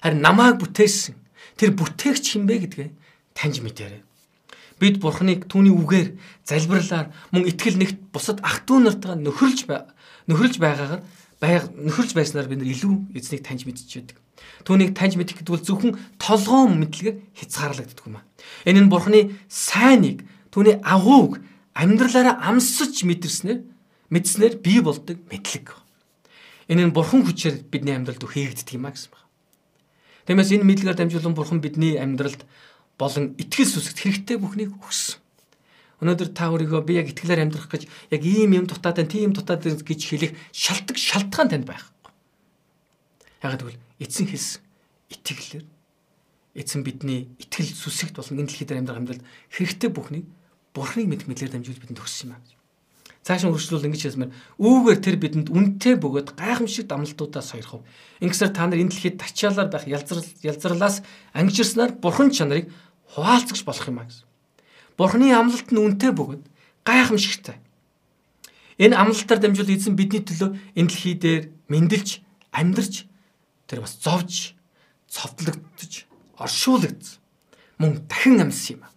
[0.00, 1.14] Харин намайг бүтээсэн
[1.60, 2.90] тэр бүтээгч хин бэ гэдгээ
[3.36, 4.02] таньж мэдээрэй.
[4.80, 6.16] Бид Бурхныг түүний үгээр
[6.48, 9.68] залбирлаар мөн итгэл нэгт бусад ах トゥ нартаа нөхөрлж
[10.24, 11.04] нөхөрлж байгаагаар
[11.36, 14.16] байг нөхөрлж байснаар бид нар илүү эзнийг таньж мэдчихэдэг.
[14.64, 18.24] Түүнийг таньж мэдэх гэдэг бол зөвхөн толгоон мэдлэгээр хязгаарлагддаг юм аа.
[18.64, 21.44] Энэ нь Бурхны сайныг түүний агууг
[21.76, 23.60] амьдралаараа амсаж мэдэрснээр
[24.12, 25.76] мэдснээр бий болдог мэдлэг.
[26.68, 29.29] Энэ нь Бурхан хүчээр бидний амьдралд хийгддэг юм а гэсэн байна.
[30.30, 32.46] Тиймээс энэ мэдлэгээр дамжуулан Бурхан бидний амьдралд
[32.94, 35.18] болон итгэл сүсэгт хэрэгтэй бүхнийг өгсөн.
[36.06, 40.00] Өнөөдөр та өөрийгөө би яг итгэлээр амьдрах гэж яг ийм юм дутаатай, тийм дутаатай гэж
[40.06, 40.94] хэлэх шалтгаан
[41.34, 42.14] шалтгаан танд байхгүй.
[43.42, 44.62] Яг тэгвэл эзэн хэлсэн
[45.18, 45.66] итгэлээр
[46.62, 50.30] эзэн бидний итгэл сүсэгт болон энэ дэлхий дээр амьдрах амьдралд хэрэгтэй бүхнийг
[50.70, 52.59] Бурханыг мэдэх мэдлэр дамжуулж бидэнд өгсөн юм аа.
[53.20, 57.84] Цааш нь үргэлжлүүл ингэж хэлсмээр үүгээр тэр бидэнд үнэтэй бөгөөд гайхамшиг дамлалтуудаа сойрхов.
[58.24, 61.04] Ингэсээр та нар энэ дэлхийд тачаалаар байх ялзрал ялзралаас
[61.36, 62.72] ангижирснаар бурхан чанарыг
[63.12, 64.24] хуваалцагч болох юм а гэсэн.
[64.96, 66.44] Бурханы амлалт нь үнэтэй бөгөөд
[66.88, 67.60] гайхамшигтай.
[68.80, 72.24] Энэ амлалтаар дамжуул эзэн бидний төлөө энэ дэлхий дээр мэндэлж,
[72.56, 73.04] амьдарч
[73.68, 74.56] тэр бас зовж,
[75.12, 76.08] цовдлогдож,
[76.40, 77.20] оршуулгдсан.
[77.76, 78.92] Мөн дахин амьсан юм а.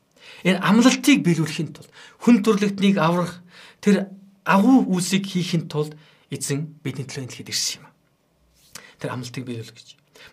[0.48, 1.92] Энэ амлалтыг биелүүлэхийн тулд
[2.24, 3.43] хүн төрлөختнийг аврах
[3.84, 4.08] тэр
[4.48, 6.00] агуу үйлсийг хийхин тулд
[6.32, 7.92] эзэн бидний төлөө дэлхийд ирсэн юм.
[9.00, 9.88] Тэр амлалтыг биелүүлэх гэж.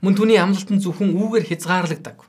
[0.06, 2.22] Мөн түүний амлалт нь зөвхөн үүгээр хязгаарлагдаг.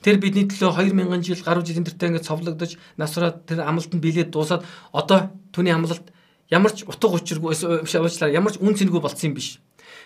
[0.00, 4.64] Тэр бидний төлөө 2000 жил гаруй жилийн тэртээ ингээд цовлогдож насраа тэр амлалтанд биелээд дуусаад
[4.94, 6.08] одоо түүний амлалт
[6.48, 9.60] ямар ч утга учиргүй уучлаарай ямар ч үн цэнгүй болцсон юм биш.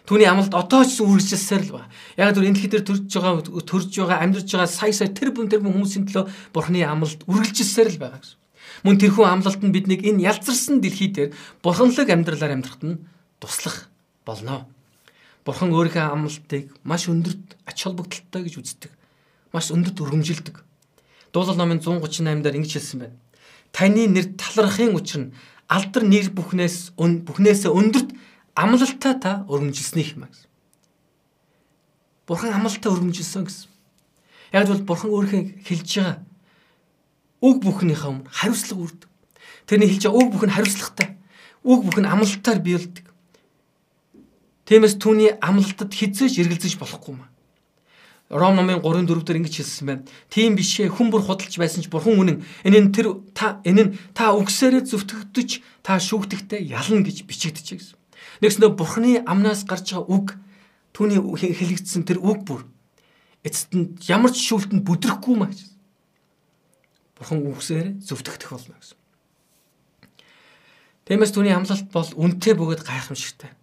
[0.09, 1.87] Түүний амлалт одоо ч үргэлжилсээр л ба.
[2.19, 5.47] Яг зөв энэ дэлхий дээр төрж байгаа төрж байгаа амьдарч байгаа сая сая тэр бүм
[5.47, 8.42] тэр бүм хүмүүсийн төлөө бурхны амлалт үргэлжилсээр л байгаа гэсэн.
[8.83, 11.31] Мөн тэрхүү амлалт нь биднийг энэ ялзарсан дэлхий дээр
[11.63, 13.01] бурханлаг амьдралаар амьдрахад нь
[13.39, 13.89] туслах
[14.27, 14.67] болно.
[15.45, 18.91] Бурхан өөрийнхөө амлалтыг маш өндөрт ач холбогдолтой гэж үздэг.
[19.55, 20.57] Маш өндөрт өргөмжилдэг.
[21.35, 23.19] Дуулал номын 138 дээр ингэж хэлсэн байна.
[23.75, 25.33] Таны нэр талархын учир нь
[25.67, 28.11] алдар нэр бүхнээс бүхнээсээ өндөрт
[28.55, 30.51] амлалтаа та өргөмжилснийх юм а гэсэн.
[32.27, 33.71] Бурхан амлалтаа өргөмжилсөн гэсэн.
[34.53, 36.17] Яг бол бурхан өөрийнхөө хэлж байгаа
[37.43, 39.11] үг бүхнийхээ өмнө хариуцлага үрдэг.
[39.67, 41.09] Тэрний хэлж байгаа үг бүх нь хариуцлагатай.
[41.67, 43.07] Үг бүх нь амлалтаар биелдэг.
[44.67, 47.27] Тиймээс түүний амлалтад хизээж эргэлзэж болохгүй юм.
[48.33, 50.07] Ром номын 3-4 дээр ингэж хэлсэн байна.
[50.31, 52.39] Тийм бишээ хүн бүр худалж байсан ч бурхан үнэн.
[52.65, 55.51] Энэ нь тэр та энэ нь та үгсээрээ зөвтгөгдөж
[55.85, 57.99] та шүүхтэгтэй ялна гэж бичигдэж гэсэн.
[58.41, 60.27] Нэгснөө бурханы амнаас гарч байгаа үг
[60.97, 62.65] түүний хэлэгдсэн тэр үг бүр
[63.45, 65.72] эцэст нь ямар ч шүүлтэнд бүдрэхгүй маа гэж
[67.23, 68.99] бурхан үгсээр зөвтгөх болно гэсэн.
[71.07, 73.55] Тиймээс түүний амлалт бол үнэтэй бөгөөд гайхамшигтай.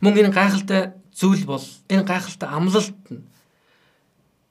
[0.00, 3.28] Мөн энэ гайхалтай зүйл бол энэ гайхалтай амлалт нь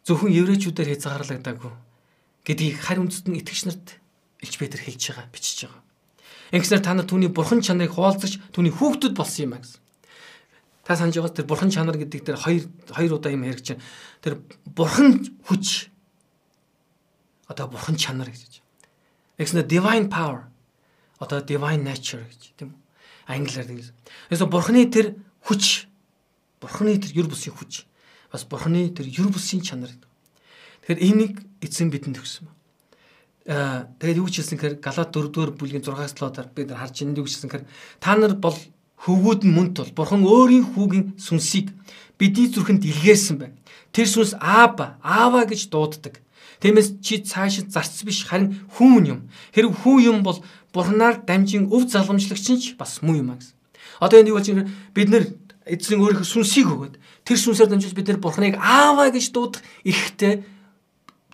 [0.05, 1.73] зөвхөн еврейчүүдээр хязгаарлагдаагүй
[2.45, 3.87] гэдгийг харь үндэстэн итгэгч нарт
[4.43, 5.81] Илч Петр хэлж байгаа, бичиж байгаа.
[6.51, 9.79] Ингэснээр та нар түүний бурхан чанарыг хуваалцаж түүний хүүхдүүд болсон юм а гэсэн.
[10.83, 13.83] Та санаж байгаас тэр бурхан чанар гэдэг дээр хоёр хоёр удаа юм хэрэгж байна.
[14.19, 14.33] Тэр
[14.67, 15.92] бурхан хүч
[17.47, 18.61] одоо бурхан чанар гэж.
[19.37, 20.47] Нэгснэ divine power
[21.19, 22.79] одоо divine nature гэж тийм үү?
[23.27, 23.91] Англиар тэгээс.
[24.31, 25.15] Эсвэл бурханы тэр
[25.47, 25.87] хүч
[26.59, 27.87] бурханы тэр юр бусын хүч
[28.31, 30.11] бас бурханы тэр юр бусын чанар гэдэг.
[30.83, 32.53] Тэгэхээр энийг эзэн бидэнд өгсөн ба.
[33.47, 37.19] Аа тэгээд юу ч хэлсэн гэхээр Галат 4-р бүлгийн 6-аас 7-аар бид нар харж байгаа
[37.19, 37.67] юу ч хэлсэн гэхээр
[37.99, 38.55] та нар бол
[39.03, 41.75] хөвгүүд нь мөн тул бурхан өөрийн хүүгийн сүнсийг
[42.15, 43.59] бидний зүрхэнд илгээсэн байна.
[43.91, 46.22] Тэр сүнс Аба, Аава гэж дууддаг.
[46.63, 49.19] Тиймээс чи цаашид зарц биш харин хүн юм.
[49.51, 50.39] Хэрэг хүн юм бол
[50.71, 53.51] Бурханаар дамжин өв залгамжлагч нь ч бас муу юм а гэсэн.
[53.99, 54.47] Одоо энэ юу болж
[54.95, 55.27] бид нэр
[55.67, 56.95] эзэн өөрийнхөө сүнсийг өгөөд
[57.27, 60.47] тэр сүнсээр дамжуулж бид нэр Бурханыг ааваа гэж дуудах эрэхтэй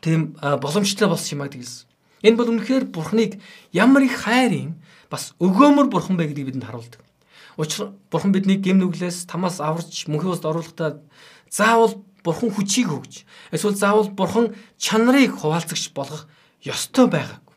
[0.01, 1.85] тийм боломжтой болсон юм а гэсэн.
[2.25, 3.37] Энэ бол үнэхээр Бурханыг
[3.69, 4.81] ямар их хайр юм
[5.13, 7.05] бас өгөөмөр Бурхан бай гэдгийг бидэнд харуулдаг.
[7.53, 11.05] Учир Бурхан биднийг гэм нүглээс тамаас аварч мөнхийн уст оруулахдаа
[11.53, 16.27] заавал Бурхан хүчийг өгж эсвэл заавал Бурхан чанарыг хуваалцагч болгох
[16.63, 17.55] ёстой байгаагүй.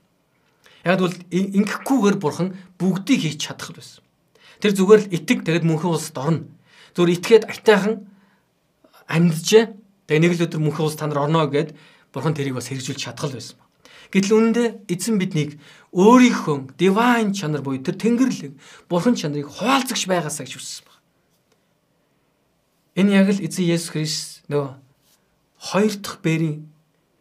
[0.84, 4.02] Яг бол ингэхгүйгээр Бурхан бүгдийг хийж чадах байсан.
[4.62, 6.46] Тэр зүгээр л итэг тэгэд мөнхийн улсад орно.
[6.94, 8.06] Зүгээр итгээд айтайхан
[9.10, 9.64] амьджээ.
[10.06, 11.74] Тэгээ нэг л өдөр мөнхийн улс та нар орно гэд
[12.14, 13.58] Бурхан тэрийг бас хэрэгжүүлж чадхал байсан.
[14.12, 15.56] Гэтэл үнэндээ эзэн биднийг
[15.96, 18.52] өөрийнхөө divine чанар буюу тэр тэнгэрлэг
[18.84, 20.91] бурхан чанарыг хуваалцагч байгаасаа гэж байна.
[22.92, 24.70] Энэ яг л эзэн Есүс Христ нөгөө
[25.72, 26.68] хоёр дахь бэрийн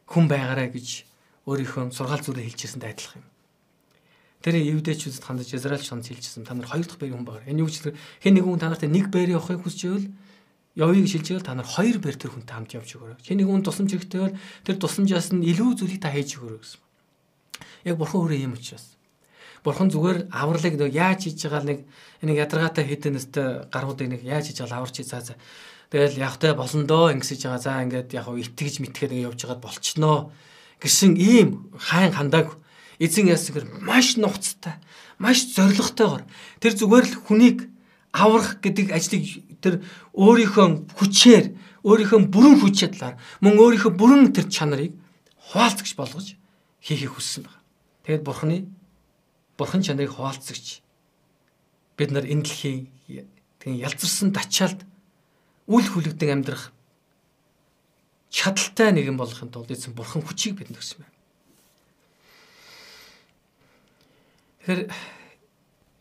[0.04, 1.08] хүн байгаарай гэж
[1.48, 3.30] өөрийнхөө сургаал зүрээр хэлчихсэнтэй адилхан юм.
[4.44, 6.44] Тэр евдэчүүдэд хандаж Израильч хандж хэлчихсэн.
[6.44, 7.50] Та нар хоёр дахь бэрийн хүн байгаарай.
[7.56, 10.08] Энэ юу ч хэн нэгэн хүн та нартай нэг бэрийн явахыг хүсч байвал
[10.76, 13.24] явъя гэж хэлжээл та нар хоёр бэр тэр хүнтэй хамт явж өгөөрэй.
[13.24, 16.82] Чи нэг хүн тусламж хэрэгтэй бол тэр тусламжаас нь илүү зүйлийг та хийж өгөөрэй гэсэн.
[17.88, 18.96] Яг бурхан өөрөө юм учраас.
[19.64, 21.80] Бурхан зүгээр авралыг нэг яаж хийж байгаа нэг
[22.26, 25.38] нэг ядаргаатай хідэн нэстэй гаруудыг нэг яаж хийж байгаа аварч заа заа.
[25.94, 27.62] Тэгэл явтай болно доо ингэсэж байгаа.
[27.62, 30.32] За ингээд яг итгэж мэтгээд ингээд явж байгаад болчихноо
[30.82, 32.58] гэсэн ийм хайн хандааг
[32.98, 34.82] эзэн ясгэр маш нухацтай
[35.22, 36.26] маш зоригтойгоор
[36.58, 37.58] тэр зүгээр л хүнийг
[38.10, 39.86] аврах гэдэг ажлыг тэр
[40.18, 41.46] өөрийнхөө хүчээр
[41.86, 44.98] өөрийнхөө бүрэн хүч чадлаар мөн өөрийнхөө бүрэн тэр чанарыг
[45.54, 46.34] хуваалцагч болгож
[46.82, 47.62] хийхийг хүссэн байна.
[48.06, 48.58] Тэгэд бурхны
[49.62, 50.82] бурхан чанарыг хуваалцагч
[51.94, 52.90] бид нар энэ дэлхийн
[53.62, 54.82] тэгин ялзарсан тачаалд
[55.70, 56.74] үл хүлэгдэн амьдрах
[58.34, 61.14] чадaltaй нэгэн болохын тулд эзэн бурхан хүчийг бидэнд өгсөн байна.
[64.66, 64.82] Тэгэхээр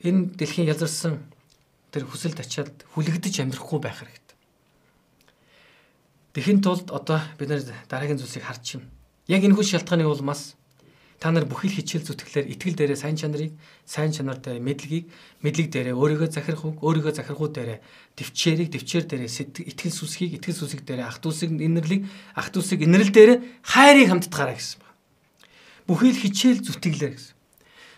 [0.08, 1.20] энэ дэлхийн ялзарсан
[1.92, 4.38] тэр хүсэл тачаад хүлэгдэж амьдрахгүй байх хэрэгтэй.
[6.32, 8.88] Тэхийн тулд одоо бид нэр дараагийн зүйлсийг харж байна.
[9.28, 10.56] Яг энэ хүү шалтгааны улмаас
[11.19, 13.55] та нар бүхэл хичээл зүтгэлээр итгэл дээрээ сайн чанарыг,
[13.87, 15.07] сайн чанар дээр мэдлэгийг,
[15.41, 17.79] мэдлэг дээрээ өөрийгөө захирах үг, өөрийгөө захирахуу дээрээ
[18.19, 19.29] төвчээрийг, төвчээр дээрээ
[19.73, 22.03] итгэл сүсгийг, итгэл сүсэг дээрээ ах トゥ усыг инэрлийг,
[22.35, 24.95] ах トゥ усыг инэрл дээрээ хайрыг хамтдгаараа гэсэн байна.
[25.87, 27.35] Бүхэл хичээл зүтгэлээр гэсэн.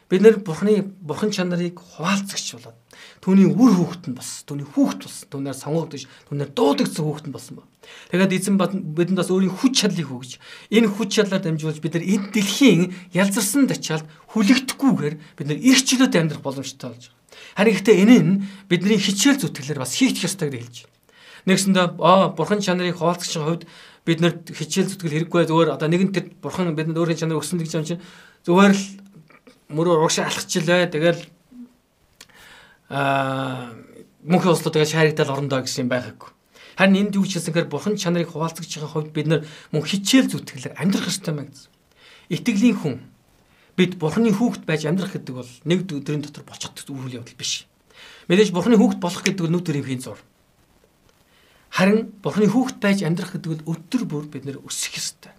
[0.08, 2.80] Бид нэр бурхны бурхан чанарыг хуваалцагч болоод
[3.20, 5.28] түүний үр хүүхэд нь бас түүний хүүхэд болсон.
[5.28, 7.68] Түүнээр сонгогдож, түүнээр дуудагдсан хүүхэд нь болсон ба.
[8.11, 10.39] Тэгээд эзэн бидэнд бас өөрийн хүч чадлыг өгж,
[10.71, 16.15] энэ хүч чадлаар дамжуулж бид нар энэ дэлхийн ялзарсан тачаалд хүлэгдэхгүйгээр бид нар их чөлөөт
[16.15, 17.23] амьдрах боломжтой болж байгаа.
[17.57, 18.33] Харин ихтэй энэ нь
[18.69, 20.93] бидний хичээл зүтгэлээр бас хийх ёстой гэж хэлж байна.
[21.49, 23.65] Нэгсэндээ аа бурхан чанарыг хуваалцахын хувьд
[24.07, 27.73] бид нар хичээл зүтгэл хэрэггүй зүгээр одоо нэгэн тэр бурхан бидэнд өөрийн чанар өгсөн гэж
[27.75, 28.03] юм чинь
[28.47, 28.85] зүгээр л
[29.75, 30.87] мөрөөр урагшаа алхачихлаа.
[30.87, 31.21] Тэгэл
[32.93, 33.75] аа
[34.23, 36.31] мөнхийн услууд тэгээ шааригдал орондоо гэсэн юм байгаагүй.
[36.77, 39.41] Харин энд юу ч хэлсэнхээр бурхан чанарыг хуваалцаж байгаа хувьд бид нар
[39.73, 41.71] мөн хичээл зүтгэлээр амьдрах ёстой мэн гэсэн.
[42.33, 42.97] Итгэлийн хүн
[43.77, 47.69] бид бурханы хүүхэд байж амьдрах гэдэг бол нэг өдрийн дотор болчиход үйл явдал биш.
[48.29, 50.21] Мэдээж бурханы хүүхэд болох гэдэг нь нүд төрийн зур.
[51.73, 55.33] Харин бурханы хүүхэд байж амьдрах гэдэг бол өдөр бүр бид нэр өсөх ёстой.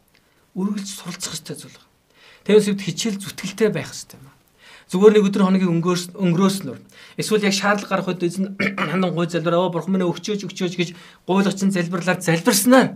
[0.53, 1.89] Үргэлж суралцах ёстой зүйл байна.
[2.45, 4.33] Тэгээс хичээл зүтгэлтэй байх ёстой юм
[4.93, 6.77] Зүгээр нэг өдөр хоногийн өнгөрөөснөр
[7.17, 10.89] эсвэл яг шаардлага гарах үед эзэн хандан гой залбираа бурхан минь өгчөөж өгчөөж гэж
[11.25, 12.93] гуйлагчин залбирлаар залбирснаар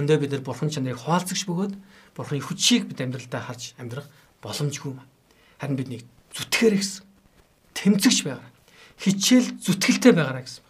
[0.00, 1.76] өндөө бид нар бурхан чанарыг хуалцагч бөгөөд
[2.16, 4.08] бурханы хүчийг бид амьдралдаа харж амьдрах
[4.40, 4.96] боломжгүй.
[5.60, 6.00] Харин бидний
[6.32, 7.04] зүтгэхэр гэсэн
[7.76, 8.48] тэмцэгч байгаа.
[8.96, 10.64] Хичээл зүтгэлтэй байгаараа гэсэн.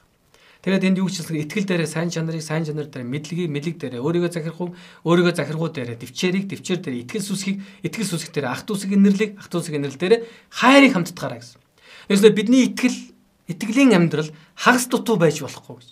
[0.66, 4.02] Тэгээд энд юу ч хэлсэн итгэл дээрээ сайн чанарыг сайн чанар дээр мэдлэгийг мэдлэг дээрээ
[4.02, 4.74] өөрийгөө захирах уу
[5.06, 9.38] өөрийгөө захирахуу дээрээ төвчээрийг төвчээр дээр итгэл сүсгийг итгэл сүсэг дээр ах トゥ усыг инэрлийг
[9.38, 11.62] ах トゥ усыг инэрл дээрээ хайрыг хамтдгаараа гэсэн.
[12.10, 12.98] Тэгээс бидний итгэл
[13.46, 15.90] итгэлийн амьдрал хагас дутуу байж болохгүй гэж.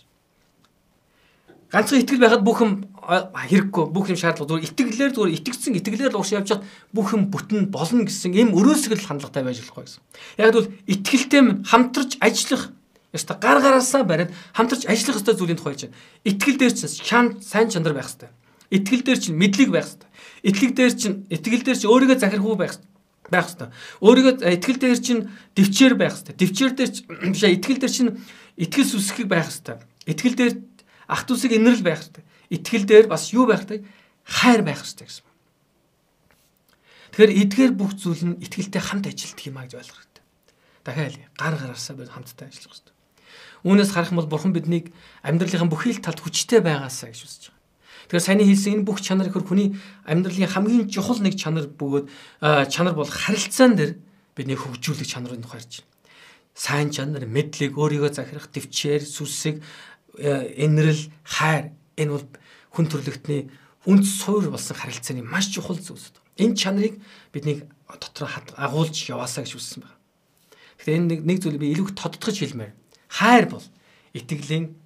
[1.70, 6.20] Ганцхан итгэл байхад бүх юм хэрэггүй бүх юм шаардлага зүгээр итгэлээр зүгээр итгэцэн итгэлээр л
[6.22, 10.02] уурш явж хад бүх юм бүтэн болно гэсэн ийм өрөөсгөл хандлагатай байж болохгүй гэсэн.
[10.38, 12.74] Яг бол итгэлтэй хамтарч ажиллах
[13.13, 15.95] Яста гар гараасаа бариад хамтарч ажиллах ёстой зүйлийн тухай чинь.
[16.25, 18.29] Итгэл дээр чинь шан сайн чанар байх ёстой.
[18.71, 20.09] Итгэл дээр чинь мэдлэг байх ёстой.
[20.45, 22.77] Итгэл дээр чинь итгэл дээр чинь өөрийгөө захирхуу байх
[23.33, 23.69] байх ёстой.
[24.05, 25.23] Өөрийгөө итгэл дээр чинь
[25.57, 26.35] төвчээр байх ёстой.
[26.37, 26.91] Төвчээр дээр
[27.33, 28.13] биш итгэл дээр чинь
[28.61, 29.81] итгэл сүсгэх байх ёстой.
[30.05, 30.55] Итгэл дээр
[31.09, 32.25] ах トゥ усыг инэрл байх ёстой.
[32.53, 33.89] Итгэл дээр бас юу байх ёстой?
[34.29, 35.29] Хайр байх ёстой гэсэн.
[37.19, 40.25] Тэгэхээр эдгээр бүх зүйл нь итгэлтэй хамт ажилтдаг юм а гэж ойлгох хэрэгтэй.
[40.87, 42.98] Дахиад гар гараасаа бид хамтдаа ажиллах хэрэгтэй.
[43.67, 47.59] Үүнээс харах юм бол бурхан биднийг амьдралын бүхий л талд хүчтэй байгаасаа гэж үзэж байгаа.
[48.09, 52.07] Тэгэхээр саяны хэлсэн энэ бүх чанар ихэр хүний амьдралын хамгийн чухал нэг чанар бөгөөд
[52.73, 53.93] чанар бол харилцаан дээр
[54.33, 55.93] бидний хөгжүүлэх чанарын тухай ярьж байна.
[56.55, 59.63] Сайн чанар, мэдлэг, өөрийгөө захирах, төвчээр, сүсэг,
[60.19, 62.27] энэрл, хайр энэ бол
[62.75, 63.51] хүн төрлөختний
[63.87, 66.15] үнд суур болсон харилцааны маш чухал зүйлс.
[66.39, 67.03] Энэ чанарыг
[67.35, 69.99] бидний дотор агуулж яваасаа гэж үссэн байна.
[70.79, 72.78] Тэгэхээр энэ нэг нэг зүйл би илүү тодтогч хэлмээр.
[73.09, 73.65] Хайр бол
[74.13, 74.77] итгэлийн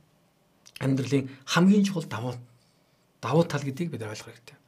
[0.80, 2.34] амьдралын хамгийн чухал давуу
[3.22, 4.58] давуу тал гэдгийг бид ойлгох хэрэгтэй.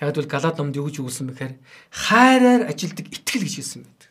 [0.00, 1.54] Яг л Галаад номд юу гэж өгүүлсэн бэхээр
[1.90, 4.10] хайраар ажилдаг итгэл гэж хэлсэн байдаг.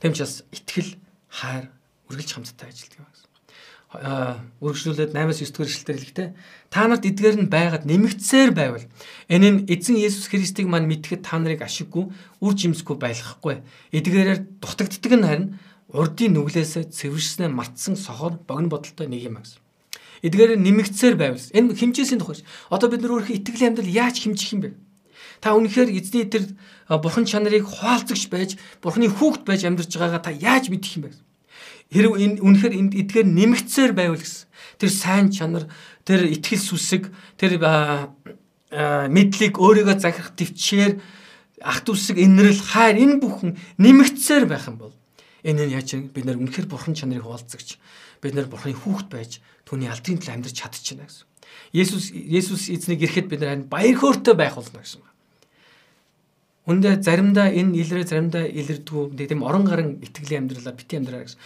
[0.00, 0.96] Тэм ч бас итгэл
[1.28, 1.72] хайр
[2.12, 3.28] үргэлж хамтдаа ажилдаг гэсэн.
[3.90, 6.28] Аа үргэлжлүүлээд 8-9 дэх эшлэлээр хэлэхдээ
[6.70, 8.86] та нарт эдгээр нь байгаад нэмэгцээр байвал
[9.26, 12.06] энэ нь эзэн Есүс Христийг мань мэдхэд та нарыг ашиггүй
[12.38, 13.66] үр жимсгүй байлгахгүй.
[13.90, 15.46] Эдгээрээр дутагддаг нь харин
[15.92, 19.58] урдын нүглээсээ цэвэрснээ мартсан сохор богино бодолтой нэг юм гэсэн.
[20.22, 22.44] Эдгээр нэмэгцээр байвал энэ хэмжээсийн тухай.
[22.68, 24.70] Одоо бид нар өөрийнхөө итгэлийн амьдрал яаж хэмжих юм бэ?
[25.40, 26.44] Та үнэхээр эзний тэр
[26.86, 31.16] бурхан чанарыг хуалцагч байж, бурханы хүүхэд байж амьдарч байгаагаа та яаж мэдэх юм бэ?
[31.88, 34.46] Хэрв энэ үнэхээр энд эдгээр нэмэгцээр байвал гэсэн.
[34.76, 35.64] Тэр сайн чанар,
[36.04, 37.08] тэр итгэл сүсэг,
[37.40, 37.56] тэр
[38.70, 41.00] мэдлийг өөрийгөө захирах төвчээр
[41.64, 44.94] ах дүүсэг инрэл хайр энэ бүхэн нэмэгцээр байх юм бол
[45.44, 47.78] энэ нь яаж бид нар үнэхээр бурхан чанарыг хуалцагч
[48.20, 51.26] бид нар бурханы хүүхэд байж түүний алдрын төлөө амьдарч чадчихна гэсэн.
[51.72, 55.02] Есүс Есүс эзнийг ирэхэд бид нар баяр хөөртэй байх болно гэсэн.
[56.68, 61.40] Үндэ заримдаа энэ илрээ заримдаа илэрдгүү тийм орон гарын итгэлийн амьдралаар бити амьдраа гэсэн.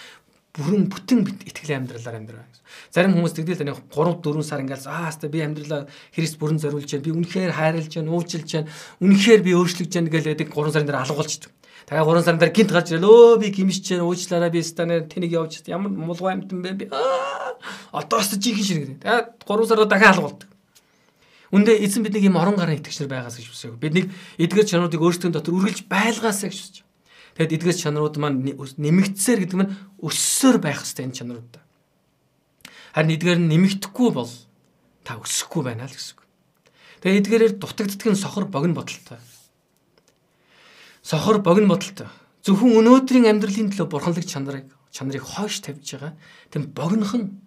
[0.54, 2.64] Бүрэн бүтэн итгэлийн амьдралаар амьдраа гэсэн.
[2.90, 6.90] Зарим хүмүүс тэгдэл таны 3 4 сар ингээл аа хаста би амьдралаа Христ бүрэн зориулж
[6.90, 7.07] байна.
[7.07, 8.70] Би үнэхээр хайрлаж байна, уучлж байна.
[9.00, 11.52] Үнэхээр би өөрчлөж байна гэж 3 сарын дараа алгуулчихдаг.
[11.85, 15.37] Тэгээ 3 сарын дараа гинт гарч ирэл өө би гимшиж байна уучлаарай би станаар тэнийг
[15.37, 16.85] явж ямар мулгай амтан бэ би
[17.92, 19.05] одоос жихэн ширэг.
[19.05, 20.49] Тэгээ 3 сараа дахиад алгуулдаг.
[21.53, 23.77] Үндэ эзэн бидний ийм орон гарын итгэгчнэр байгаас гэж хүсэв.
[23.77, 24.09] Бидний
[24.40, 26.77] эдгээр чанаруудыг өөрсдийн дотор үргэлж байлгаасаа гэж хүсэж.
[27.37, 28.40] Тэгэд эдгээр чанарууд маань
[28.81, 31.55] нэмэгдсээр гэдэг нь өссөөр байх хэрэгтэй энэ чанарууд.
[32.97, 34.33] Харин эдгээр нь нэмэгдэхгүй бол
[35.05, 36.25] та өсөхгүй байна л гэсэн үг.
[37.05, 39.20] Тэгээ эдгээрээр дутагддгийн сохор богино бодолтой
[41.04, 42.08] сохор богино бодолтой.
[42.44, 46.16] Зөвхөн өнөөдрийн амьдралын төлөө бурханлаг чанарыг чанарыг хойш тавьж байгаа.
[46.48, 47.44] Тэм богинохон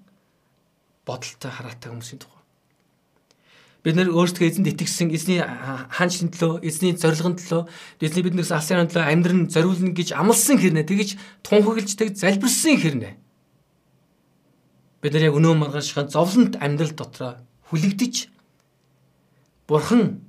[1.05, 2.43] бодолтой хараатай хүмүүсийн тухай.
[3.81, 7.65] Бид нэр өөрсдөө эзэнд итгэсэн эзний хаанчлын төлөө, эзний зорилгын төлөө,
[8.03, 13.13] эзний биднээс алсын төлөө амьдрын зориулна гэж амласан хэрнээ тэгж тунхаглаж тэг залбирсан хэрнээ.
[15.01, 17.39] Бид нар яг өнөө маргаашхан зовлонт амьдрал дотроо
[17.69, 18.27] хүлэгдэж
[19.69, 20.25] бурхан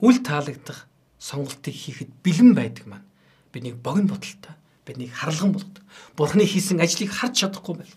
[0.00, 0.88] үл таалагдах
[1.24, 3.08] сонголтыг хийхэд бэлэн байдаг маань
[3.48, 5.82] биднийг богино бодолтой биднийг харалган болгодог.
[6.16, 7.94] Бурхны хийсэн ажлыг харж чадахгүй байл.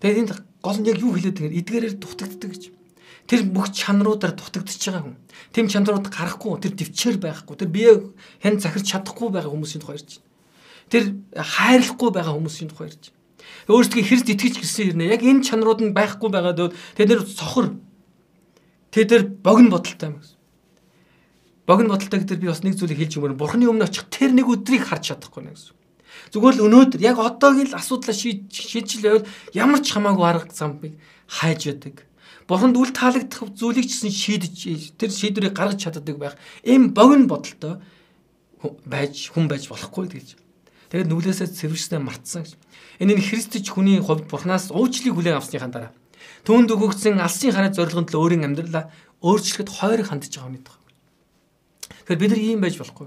[0.00, 0.32] Тэгээд энд
[0.64, 2.64] гол нь яг юу хэлээд байгаа эдгээрээр дутагддаг гэж.
[3.28, 5.16] Тэр бүх чанаруудаар дутагдчихж байгаа хүн.
[5.52, 7.92] Тэм чанарууд гарахгүй, тэр төвчээр байхгүй, тэр бие
[8.40, 10.28] хэн захирч чадахгүй байгаа хүмүүсийн тухай ярьж байна.
[10.88, 11.04] Тэр
[11.36, 13.18] хайрлахгүй байгаа хүмүүсийн тухай ярьж байна.
[13.68, 17.76] Өөрсдөө Христ итгэж гисэн хэрнээ яг энэ чанарууд нь байхгүй байгаад тэд нэр сохор
[18.90, 20.39] тэд нэр богино бодолтой юм гэсэн
[21.70, 23.38] богино бодолтой гэдэг би бас нэг зүйлийг хэлж өгмөр.
[23.38, 25.78] Бурхны өмнө очих тэр нэг өдрийг харж чадахгүй нэ гэсэн.
[26.34, 30.98] Зүгээр л өнөөдөр яг одоогийн л асуудлаа шийдчихэл байвал ямар ч хамаагүй арга замыг
[31.30, 32.02] хайж яадаг.
[32.50, 34.54] Бурханд үл таалагдах зүйлийг ч гэсэн шийдэж
[34.98, 36.34] тэр шийдвэрийг гаргаж чаддаг байх.
[36.66, 37.78] Ийм богино бодолтой
[38.82, 40.28] байж хүн байж болохгүй гэж.
[40.90, 42.58] Тэгээд нүглээсээ цэвэрснээ мартсан гэж.
[42.98, 45.94] Энэ нь Христч хүний хувьд Бурханаас уучлалыг хүлээн авсныхаа дараа
[46.44, 48.88] түүнд өгөгдсөн алсын хараа зорилгын төлөө өөрийн амьдралаа
[49.20, 50.79] өөрчлөхөд хойрог хандж байгаа юм.
[52.10, 53.06] Тэгэхээр бид нар ийм байж болохгүй.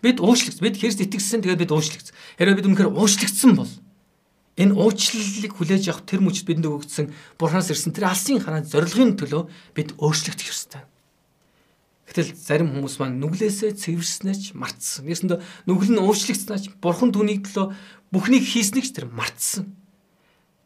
[0.00, 0.64] Бид уучлагдсан.
[0.64, 1.44] Бид Христ итгэсэн.
[1.44, 2.16] Тэгээд бид уучлагдсан.
[2.40, 3.68] Хэрвээ бид үнэхээр уучлагдсан бол
[4.56, 9.52] энэ уучлалыг хүлээж авах тэр мөчд бидэнд өгөгдсөн Бурханаас ирсэн тэр алсын хараа зорилгын төлөө
[9.76, 10.82] бид өөрчлөгдөх ёстой.
[12.08, 15.04] Гэтэл зарим хүмүүс маань нүглээсээ цэвэрснээч мартсан.
[15.04, 17.76] Нэсэндээ нүгэл нь уучлагдсанаач Бурхан түүний төлөө
[18.16, 19.76] бүхнийг хийснийг ч тэр мартсан.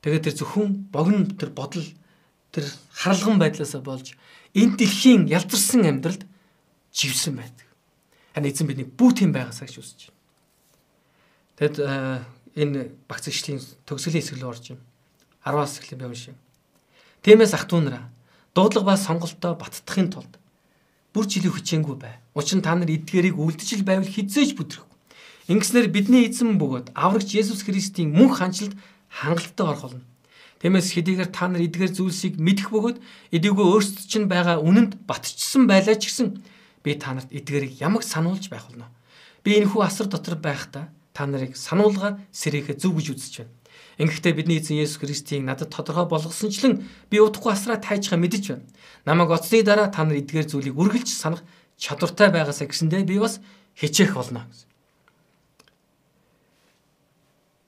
[0.07, 1.85] Тэгээд тэр зөвхөн богино тэр бодол
[2.55, 2.65] тэр
[2.95, 4.15] харалган байдлаасаа болж
[4.55, 6.25] энэ дэлхийн ялдарсан амьдралд
[6.95, 7.72] живсэн байдаг.
[8.35, 10.19] Харин эзэн бидний бүх тийм байгаасаа гэж үсэж байна.
[11.57, 11.77] Тэгэд
[12.57, 14.85] энэ багц ишлийн төгсгөлийн хэсэг рүү орж байна.
[15.45, 16.35] 10-аас эхлэх би уншия.
[17.23, 18.13] Тиймээс ах トゥ нараа
[18.55, 20.39] дуудлага ба сонголтоо баттахын тулд
[21.13, 22.21] бүр жилийн хүчээнгүй бай.
[22.35, 24.89] Учир нь та нар эдгээрийг үлдчил байвал хизээж бүдрэхгүй.
[25.53, 28.77] Ингэснээр бидний эзэн бөгөөд аврагч Есүс Христийн мөнх ханчлалд
[29.09, 30.05] хангалттай орох болно.
[30.61, 32.99] Тиймээс хэдийгээр та нар эдгээр зүйлсийг мэдэх бөгөөд
[33.35, 36.29] эдийгөө өөрсдөд чинь байгаа үнэнд батчсан байлаа ч гэсэн
[36.85, 38.91] би та нарт эдгээрийг ямаг сануулж байх болно.
[39.43, 43.55] Би энэ хүү асар дотор байхдаа та нарыг сануулгаар сэрээхэ зөв гэж үзэж байна.
[43.99, 48.67] Ингэхдээ бидний эзэн Есүс Христийг надад тодорхой болгосончлон би удахгүй асраа тайжхаа мэдэж байна.
[49.05, 51.45] Намайг оцсны дараа та нар эдгээр зүйлийг үргэлж санах
[51.77, 53.39] чадвартай байгаасаа гэсэндээ би бас
[53.77, 54.69] хичээх болно гэсэн.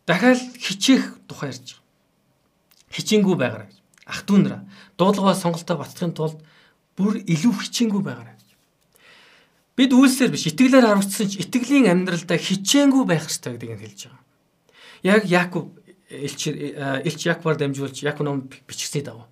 [0.07, 1.85] Дахиад хичээх тухай ярьж байгаа.
[2.95, 3.79] Хичээнгүй байгаарай гэж.
[4.07, 4.63] Ах トゥ нараа
[4.97, 6.39] дуудлагаа сонголтоо бацхын тулд
[6.97, 8.34] бүр илүү хичээнгүй байгаарай.
[9.75, 14.23] Бид үйлсээр биш итгэлээр харагдсан ч итгэлийн амьдралдаа хичээнгүй байх хэрэгтэй гэдгийг хэлж байгаа.
[15.03, 15.75] Яг Яаков
[16.07, 19.27] элч элч Яаковаар дамжуулж Яаков ном бичгсний дагуу.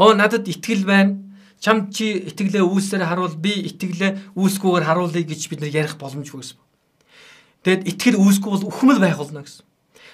[0.00, 1.20] Оо надад итгэл байна.
[1.60, 6.60] Чам чи итгэлээ үйлсээр харуул би итгэлээ үйлсгүйгээр харуулъя гэж бид нар ярих боломжгүй гэсэн.
[7.64, 9.64] Тэгэд итгэл үйлсгүй бол үхмэл байх болно гэсэн.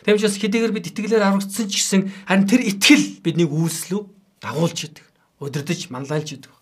[0.07, 4.03] Тэмчээс хэдийгээр бид итгэлээр аврагдсан ч гэсэн харин тэр итгэл биднийг үйлслүү
[4.43, 5.07] дагуулж идэг.
[5.43, 6.53] Өдөрдөж манлайлж идэг.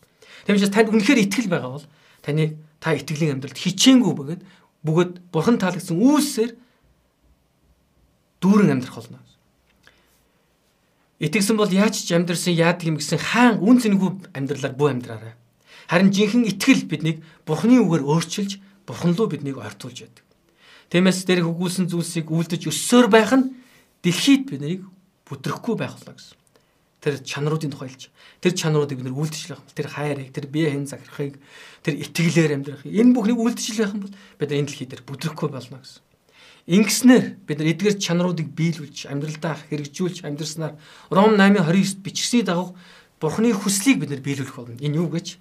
[0.48, 1.86] Тэмчээс танд үнэхээр итгэл байгаа бол
[2.24, 4.43] таны та итгэлийн амьдралд хичээнгүй бөгөөд
[4.85, 6.57] бөгөөд бурхан таалагдсан үйлсээр
[8.40, 9.21] дүүрэн амьдрах болно.
[11.21, 15.37] Итгэсэн бол яаж ч амьдрсан яадаг юм гэсэн хаан үн цэнгүй амьдралаар бүү амьдраарай.
[15.93, 18.57] Харин жинхэнэ итгэл биднийг Бурхны үгээр өөрчилж,
[18.88, 20.25] Бурхан руу биднийг ортуулж яадаг.
[20.88, 23.53] Тиймээс дээрх өгүүлсэн зүйлсийг үлдэж өссөөр байх нь
[24.01, 24.88] дэлхийд биднийг
[25.29, 26.39] бүдрэхгүй байх болно гэсэн.
[27.00, 28.12] Тэр чанаруудын тухайлж.
[28.44, 29.72] Тэр чанаруудыг бид нар үлдчихлэх юм.
[29.72, 31.40] Тэр хайрыг, тэр бие хэн захирахыг,
[31.80, 36.04] тэр итгэлээр амьдрахыг энэ бүхнийг үлдчихлэх юм бол бид энэ дэлхий дээр бүдрэхгүй болно гэсэн.
[36.68, 40.76] Ингэснээр бид нар эдгээр чанаруудыг биелүүлж, амьдралдаа хэрэгжүүлж амьдрснаар
[41.08, 42.76] Ром 8:29-д бичсний дагуу
[43.16, 44.76] Бурхны хүслийг бид нар биелүүлэх болно.
[44.76, 45.40] Энэ юу гэж?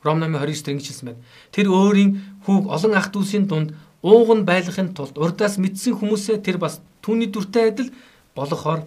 [0.00, 1.22] Ром 8:29-д ингэж хэлсэн байна.
[1.52, 2.10] Тэр өөрийн
[2.48, 7.28] хүүг олон ах дүүсийн дунд ууг нь байлгахын тулд урдаас мэдсэн хүмүүсээ тэр бас түүний
[7.28, 7.90] дүртэй адил
[8.36, 8.84] болохоор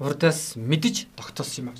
[0.00, 1.78] урдаас мэдж тогтоосон юм аа.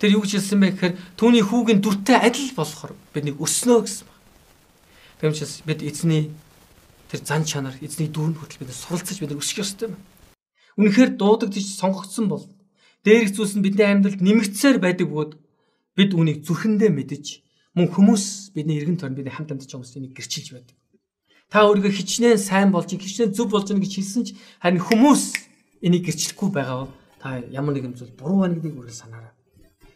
[0.00, 4.24] Тэр юу гэж хэлсэн бэ гэхээр түүний хүүгийн дүртэй адил болохоор бидний өснөө гэсэн байна.
[5.20, 6.32] Тэгмчээс бид эзний
[7.12, 10.00] тэр зан чанар эзний дүүрэн хүртэл бид суралцаж бид өсөх ёстой юм.
[10.80, 12.48] Үнэхээр дуудагдж сонгогдсон бол
[13.04, 15.32] дээрх зүйлс нь бидний амьдралд нэмэгдсээр байдаг бөгөөд
[16.00, 17.44] бид үнийг зүрхэндээ мэдэж
[17.76, 20.76] мөн хүмүүс бидний эргэн тойрон бидний хамт амьдарч байгаа хүмүүсийг гэрчилж байдаг.
[21.50, 24.28] Та өөрийгөө хичнээн сайн болж, хичнээн зөв болж гэнэ гэж хэлсэн ч
[24.62, 25.22] харин хүмүүс
[25.82, 29.32] энийг гэрчлэхгүй байгаа бол та ямар нэгэн зүйл буруу байна гэдгийг үргэлж санаарай.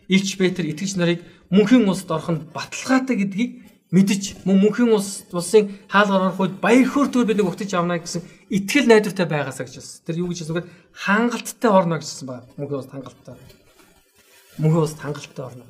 [0.09, 3.51] Илч Петр итгэж нарыг мөнхийн улсад ороход баталгаатай гэдгийг
[3.95, 8.27] мэдж мөн мөнхийн улс улсын хаалгаар орох үед баяр хөөртөөр бид нэг утаж авна гэсэн
[8.51, 10.03] итгэл найдвартай байгаасаа гэж хэлсэн.
[10.03, 10.69] Тэр юу гэж хэлсэн бэ?
[10.93, 12.45] Хангалттай орно гэсэн байна.
[12.59, 13.35] Мөнхийн улс хангалттай.
[14.59, 15.65] Мөнхийн улс хангалттай орно.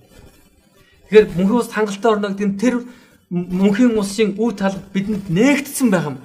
[1.05, 2.75] Тэгэхээр мөнхийн улс хангалттай орно гэдэг нь тэр
[3.29, 6.19] мөнхийн улсын үе тал бидэнд нээгдсэн байгаа юм.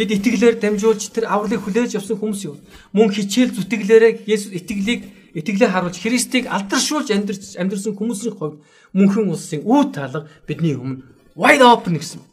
[0.00, 2.56] Бид итгэлээр дамжуулж тэр авралыг хүлээж авсан хүмүүс юу?
[2.96, 5.04] Мөн хичээл зүтгэлээрээ Есүс итгэлийг
[5.36, 8.64] итгэлээ харуулж Христийг алдаршуулж амьдарч амьдэрсэн хүмүүсийн хувьд
[8.96, 11.04] мөнхийн улсын үе талга бидний өмнө
[11.36, 12.24] wide open гэсэн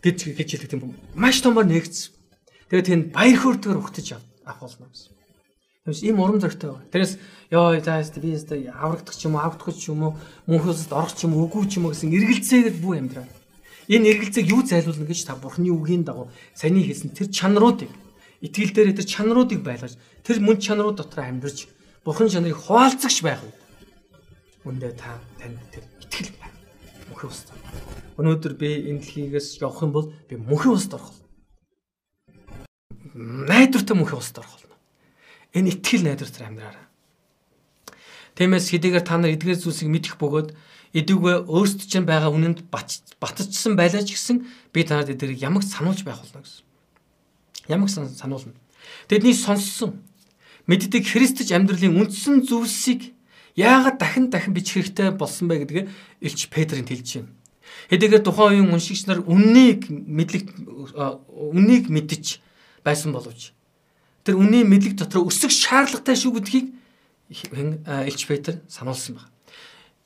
[0.00, 0.96] гэж гэж хэлдэг юм.
[1.12, 2.08] Маш томор нэгц.
[2.72, 4.16] Тэгээд тэнд баяр хөөртөөр ухтаж
[4.48, 5.12] авах болно гэсэн.
[5.84, 6.88] Тэгээс ийм урам зоригтой байна.
[6.88, 7.12] Тэрээс
[7.52, 10.16] ёо заас би яста аврагдах ч юм уу, авдах ч юм уу,
[10.48, 13.28] мөнхөөсд орох ч юм уу, үгүй ч юм уу гэсэн эргэлзээгээд бүү амьдраа.
[13.88, 17.92] Энэ эргэлзээг юу зайлуулна гэж та Бурхны үгийн дагуу саяны хэлсэн тэр чанаруудыг
[18.40, 21.68] итгэл дээр тэр чанаруудыг байлгаж тэр мөн чанарууд дотор амьдарч
[22.04, 23.56] Бурхан чанарыг хуваалцагч байх үед
[24.64, 26.56] үндэ та танд тэр итгэл байна.
[27.12, 27.56] Мөнхөө устдаа.
[28.20, 31.12] Өнөөдөр би энэ дэлхийгээс явах юм бол би мөнхийн уст орох.
[33.16, 34.76] Найдвартай мөнхийн уст орох болно.
[35.52, 36.84] Энэ итгэл найдвартай амьдраарай.
[38.36, 40.52] Тиймээс хэдийгээр та нар эдгээр зүйлсийг мэдэх бөгөөд
[40.94, 46.22] эдүүгээ өөрсдөд чинь байгаа үнэнд батцсан байлаа ч гэсэн би танад эдгэрийг ямагт сануулж байх
[46.22, 46.62] болно гэсэн.
[47.68, 48.54] Ямаг сануулна.
[49.10, 49.98] Тэдний сонссон
[50.70, 53.12] мэддэг Христч амьдралын үндсэн зүйлсийг
[53.58, 55.84] яагаад дахин дахин бичих хэрэгтэй болсон бэ гэдгээ
[56.22, 57.34] Илч Петрийн хэлж байна.
[57.90, 60.46] Хэдийгээр тухайн үеийн уншигч нар үннийг мэдлэг
[61.28, 62.38] үннийг мэдж
[62.86, 63.50] байсан боловч
[64.24, 66.66] тэр үнийн мэдлэг дотор өсөх шаардлагатай шүү гэдгийг
[67.28, 69.33] Элч Петр сануулсан байна.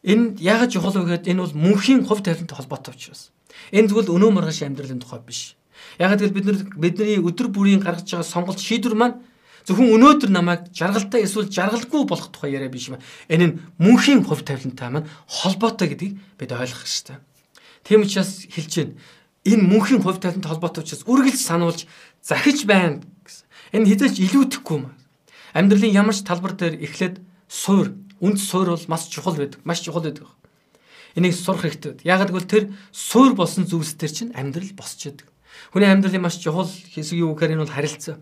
[0.02, 3.30] Энэ яагаад чухал вэ гэхэд энэ бол мөнхийн хувь тавилантай холбоотой учраас.
[3.74, 5.58] Энэ зөвхөн өнөө маргааш амьдралын тухай биш.
[5.98, 9.18] Яагаад гэвэл бид нар бидний өдөр бүрийн гаргаж байгаа сонголт шийдвэр маань
[9.66, 13.02] зөвхөн өнөөдөр намайг жаргалтай эсвэл жаргалгүй болох тухай яриа биш юм.
[13.26, 17.18] Энэ нь мөнхийн хувь тавилантай маань холбоотой гэдгийг бид ойлгох хэрэгтэй.
[17.82, 18.94] Тийм учраас хэлж байна.
[19.44, 21.80] Энэ мөнхийн хувь талант холбоотой учраас үргэлж сануулж
[22.22, 23.44] захиж байна гэсэн.
[23.74, 24.94] Энэ хизээч илүүдэхгүй юм.
[25.52, 29.60] Амьдралын ямар ч талбар дээр эхлээд суур, үнд суур бол маш чухал байдаг.
[29.64, 30.26] Маш чухал байдаг.
[31.14, 32.02] Энийг сурах хэрэгтэй.
[32.04, 35.26] Яг гэвэл тэр суур болсон зүйлс төр чинь амьдрал босч яадаг.
[35.72, 38.16] Хүний амьдралын маш чухал хэсэг юу гэхээр энэ бол харилцаа.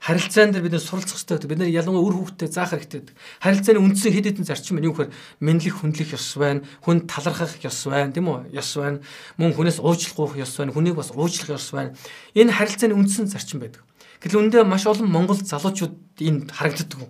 [0.00, 1.48] Харилцаан дээр бид нэр суралцах хэрэгтэй.
[1.48, 3.14] Бид нар ялангуяа үр хүүхдэд заах хэрэгтэй.
[3.40, 4.88] Харилцааны үндсэн хэд хэдэн зарчим байна.
[4.90, 8.52] Юу гэхээр мэдлэг хүндлэх ёс байна, хүн талархах ёс байна, тийм үү?
[8.52, 9.00] Ёс байна.
[9.38, 11.94] Мөн хүнээс уучлах ёс байна, хүнийг бас уучлах ёс байна.
[12.34, 13.80] Энэ харилцааны үндсэн зарчим байдаг.
[14.20, 17.08] Гэтэл үндэ маш олон монгол залуучууд энд харагддаг.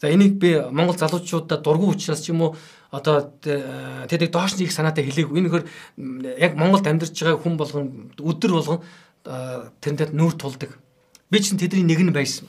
[0.00, 2.56] За энийг би монгол залуучуудад дургу учраас ч юм уу
[2.90, 5.64] одоо тэдэг доош нэг санаатай хэлээг энэ хөр
[6.38, 8.80] яг Монголд амьдарч байгаа хүн болгон өдөр болгон
[9.82, 10.78] тэрнтэй нүүр тулдаг.
[11.30, 12.46] Би чинь тэдний нэг нь байсан.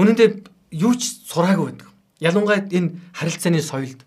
[0.00, 0.32] Үнэн дээр
[0.72, 1.88] юу ч сураагүй байдаг.
[2.24, 4.00] Ялангуяа энэ харилцааны соёлд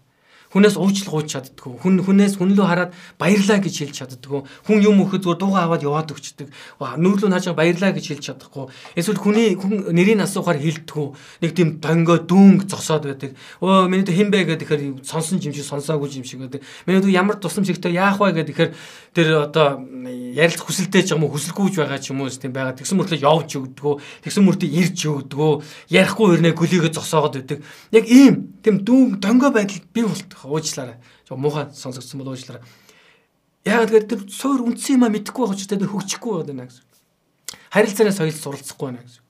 [0.49, 1.77] Хүнээс уучлах ууч чаддгүй.
[1.77, 2.91] Хүн хүнээс хүн лөө хараад
[3.21, 4.41] баярлаа гэж хэлж чаддгүй.
[4.65, 6.49] Хүн юм өгөхөд зүгээр дуугаа аваад яваад өгчдөг.
[6.81, 8.65] Нүүрлөө хаажаа баярлаа гэж хэлж чадахгүй.
[8.97, 11.07] Эсвэл хүний хүн нэрийг асуухаар хэлдэггүй.
[11.45, 13.37] Нэг тийм донгоо дүүнг зогсоод байдаг.
[13.61, 16.65] Өө миний дэ хэн бэ гэхээр сонсон юм шиг сонсоогүй юм шиг байдаг.
[16.89, 18.73] Миний дэ ямар тусламж хэрэгтэй яах вэ гэхээр
[19.13, 19.85] тэр одоо
[20.33, 22.73] ярилцах хүсэлтэй ч юм уу хүсэлгүйж байгаа ч юм уу тийм байгаа.
[22.73, 23.95] Тэгсэн мөртлөө явж өгдөгөө.
[24.25, 25.53] Тэгсэн мөртөө ирж өгдөгөө.
[25.93, 27.59] Ярихгүй өрнөө гөлийгөө зогсоогоод байдаг.
[27.93, 30.97] Яг ийм тийм дүүн донгоо байдал бий болт уучлаарай.
[31.27, 32.63] Жоо муухай сонсогдсон бол уучлаарай.
[33.65, 36.85] Яг тэгэхээр тэр суур үндсэн юм а мэдэхгүй байх учраас тэр хөгжихгүй байна гэсэн.
[37.69, 39.23] Харилцааны соёл суралцахгүй байна гэсэн.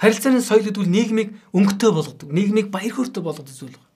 [0.00, 3.93] Харилцааны соёл гэдэг нь нийгмийг өнгөтэй болгодог, нийгмийг баяр хөөртэй болгодог зүйл байна.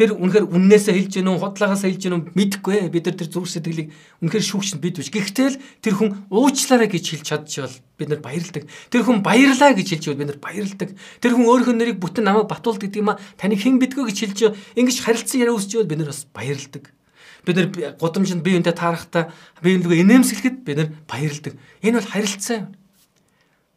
[0.00, 2.88] Тэр үнэхээр үннээсээ хэлж гэнэ үү, худлаагаас хэлж гэнэ үү мэдэхгүй.
[2.88, 3.92] Бид нар тэр зүрх сэтгэлийг
[4.24, 5.12] үнэхээр шүүгчэнд бид биш.
[5.12, 8.64] Гэхдээ л тэр хүн уучлаарай гэж хэлж чадчихвал бид нар баярлдаг.
[8.88, 10.96] Тэр хүн баярлаа гэж хэлж бид нар баярлдаг.
[11.20, 14.40] Тэр хүн өөрийнхөө нэрийг бүтэн намайг батуулд гэдэг юм а таныг хэн бидгөө гэж хэлж
[14.80, 16.96] ингэж харилцан яриа үсч бид нар бас баярлдаг.
[17.44, 17.68] Бид нар
[18.00, 19.28] гудамжинд бие биентэй таарахтаа
[19.60, 21.60] бие биенээ инээмсэглэхэд бид нар баярлдаг.
[21.84, 22.72] Энэ бол харилцаа.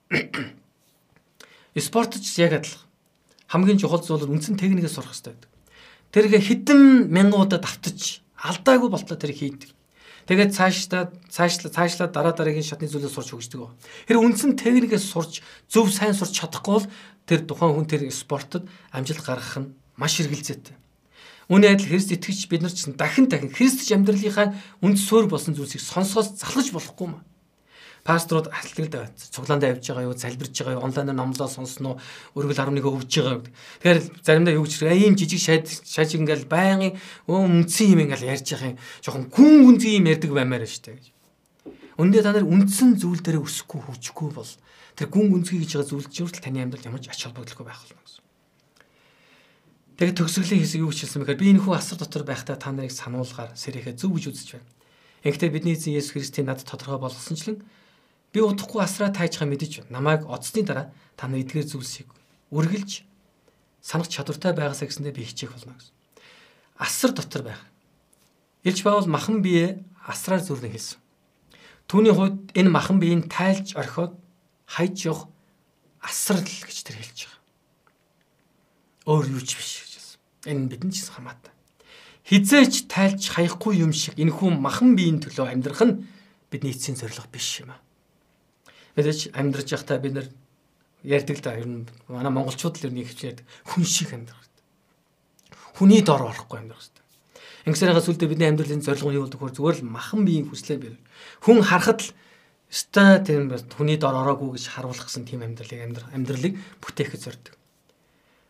[1.76, 2.88] Спортч яг адилхан.
[3.52, 5.53] Хамгийн чухал зүйл нь үндсэн техникээ сурах хэрэгтэй байдаг.
[6.14, 9.74] Тэргээ хідэн мянган удаа давтаж алдаагүй болтоо тэр хийдэг.
[10.30, 13.74] Тэгээд цаашдаа цаашлаа цаашлаа дараа дараагийн шатны зүйлээ сурч хөгждөг.
[14.06, 16.88] Тэр үндсэн техникээ сурч зөв сайн сурч чадахгүй бол
[17.26, 20.78] тэр тухайн хүн тэр спортод амжилт гаргах нь маш хэрэгэлзээтэй.
[21.50, 24.54] Үүний адил Христ итгэж бид нар ч дахин дахин Христч амьдралынхаа
[24.86, 27.26] үнд суурь болсон зүйлсийг сонсохоос залхаж болохгүй маа
[28.04, 31.96] пасторууд ахлагд цуглаандаа явж байгаа юу, залбирж байгаа юу, онлайнаар номлоо сонсноо,
[32.36, 33.48] өргөл 11 өгж байгаа.
[33.80, 37.00] Тэгэхээр заримдаа юу гэж ийм жижиг шаад шаажиг ингээл байнгын
[37.32, 38.80] үндсэн юм ингээл ярьж байгаа юм.
[39.00, 41.06] Жохон гүн гүнзгий юм ярьдаг баймаар штэ гэж.
[41.96, 44.52] Үндэ та нар үндсэн зүйл дээр өсөхгүй хөвжихгүй бол
[45.00, 48.04] тэр гүн гүнзгий гэж байгаа зүйл чинь таны амьдрал ямар ч ач холбогдолгүй байх болно
[48.04, 48.24] гэсэн.
[49.96, 53.54] Тэгээд төгсгөлийн хэсэг юу хэлсэн бэхээр би энэ хүү асар дотор байхдаа та нарыг сануулгаар
[53.54, 54.70] сэрэхэ зөв гэж үзэж байна.
[55.22, 57.62] Ингэхдээ бидний эзэн Есүс Христийн над тодорхой болгосончлэн
[58.34, 59.88] Би удахгүй асраа таажхаа мэдэж.
[59.94, 62.10] Намайг оцсны дараа та нар эдгээр зүйлсийг
[62.50, 63.06] үргэлж
[63.84, 65.94] санах чадвартай байгаасаа гэсэндээ би хичээх болно гэсэн.
[66.82, 67.62] Асар дотор байх.
[68.64, 70.98] Илж Паул махан бие асраар зүрнэ хэлсэн.
[71.86, 74.16] Түүний хувьд энэ махан биеийг тайлж орхиод
[74.66, 75.28] хайж явах
[76.02, 77.42] асрал гэж тэр хэлж байгаа.
[79.06, 80.18] Өөр юу ч биш гэж хэлсэн.
[80.48, 81.54] Энэ бидэнд ч хамаатай.
[82.24, 86.08] Хизээч тайлж хаяхгүй юм шиг энэ хүн махан биеийн төлөө амьдрах нь
[86.48, 87.84] бидний эцсийн зорилго биш юм аа.
[88.94, 90.28] Мэдээж амьдраж явахдаа бид нэр
[91.04, 94.66] ярьдаг л да ер нь манай монголчууд л ер нь ихчээд хүн шиг амьдрах хэрэгтэй.
[95.76, 97.04] Хүний дор орохгүй амьдрах хэрэгтэй.
[97.68, 99.56] Ингэсээрээ сүлдээ бидний амьдралын зорилго нь юу болдог вэ?
[99.56, 100.96] Зүгээр л махан биеийн хүслээ бий.
[101.42, 102.10] Хүн харахад л
[102.74, 105.80] ста тийм хүний дор ороогүй гэж харуулах гэсэн тийм амьдралыг
[106.12, 107.56] амьдралыг бүтээхэд зорддог.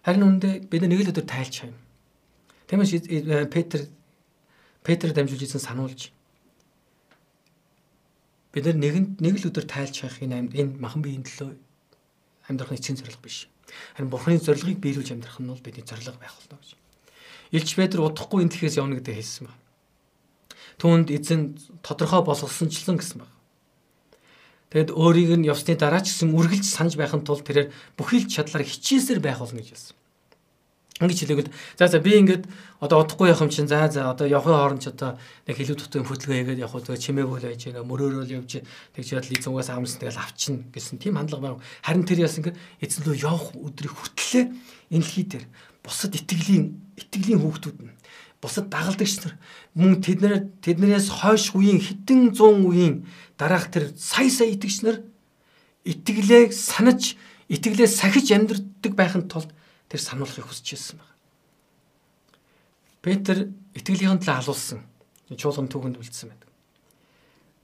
[0.04, 1.80] Харин үүндээ бид нэг л өдөр тайлж хайна.
[2.68, 3.08] Тиймээс
[3.54, 3.88] Петр
[4.84, 6.12] Петр дамжуулж исэн сануулж
[8.54, 11.58] бид нар нэгэнд нэг л өдөр тайлж хайх энэ энэ махан биеийн төлөө
[12.48, 13.50] амьдрах нь эцсийн зорилго биш.
[13.98, 16.78] Харин Бурхны зорилгыг биелүүлж амьдрах нь бол бидний зорилго байх болно гэж.
[17.50, 19.58] Илч Петр удахгүй энэ дэлхээс явна гэдэг хэлсэн ба.
[20.78, 23.32] Түүнд эзэн тодорхой болгосончлон гэсэн баг.
[24.74, 28.66] Тэгэд өөрийг нь явсны дараа ч гэсэн үргэлж санаж байхын тулд тэрээр бүхий л чадлаар
[28.66, 29.98] хичээсээр байх болно гэж хэлсэн.
[31.02, 32.46] Ингэж хэлээгэл за за би ингээд
[32.78, 35.18] одоо удахгүй явах юм чинь за за одоо явахын хооронд ч одоо
[35.50, 38.62] нэг хэлүү тутын хөдөлгөөн хийгээд явах уу чимээгүй л байж байна мөрөөрөөл явж
[38.94, 41.66] тэгж яд лицугаас амс тэгэл авчин гэсэн тийм хандлага байна.
[41.82, 44.54] Харин тэр яс ингээд эзэн рүү явах өдрийг хүртлээ.
[44.94, 45.46] Энэ дэлхий дээр
[45.82, 47.94] бусад итгэлийн итгэлийн хүүхдүүд нь
[48.44, 49.34] бусад дагалдагч нар
[49.74, 52.96] мөн тэднэр тэднээс хойш үеийн хэдэн зуун үеийн
[53.40, 55.02] дараах тэр сая сая итгэгч нар
[55.88, 57.16] итгэлээ санаж
[57.48, 59.52] итгэлээ сахиж амьдрдаг байхын тулд
[59.94, 61.14] тэр сануулахыг хүсэж ирсэн байна.
[63.06, 64.82] Петр итгэлийнхэн төлөө алуулсан.
[65.38, 66.50] Чуулган түүхэнд үлдсэн байдаг.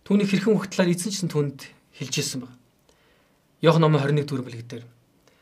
[0.05, 1.65] Түүний хэрхэн ухтлаар эзэн ч түүнд
[1.97, 2.57] хэлж ирсэн байна.
[3.65, 4.86] Йох номын 21 дүр бэлэг дээр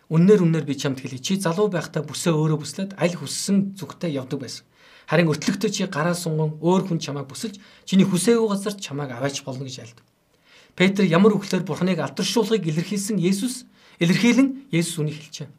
[0.08, 1.20] Үннээр үннээр би чамд хэлье.
[1.20, 4.64] Чи залуу байхдаа бүсээ өөрөө бүслээд аль хүссэн зүгтээ явдаг байсан.
[5.04, 9.68] Харин өртлөгтөө чи гараа сунган өөр хүн чамайг бүсэлж чиний хүсээгүй газар чамайг аваач болно
[9.68, 10.00] гэж айлд.
[10.80, 13.68] Петр ямар үгээр Бурхныг алдаршуулгыг илэрхийлсэн Есүс
[14.00, 15.52] илэрхийлэн Есүс үнийг хэлжээ.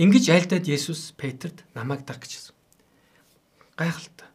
[0.00, 2.56] Ингэж айлдаад Есүс Петрт намайг даг гэж хэлсэн.
[3.76, 4.28] Гайхалтай.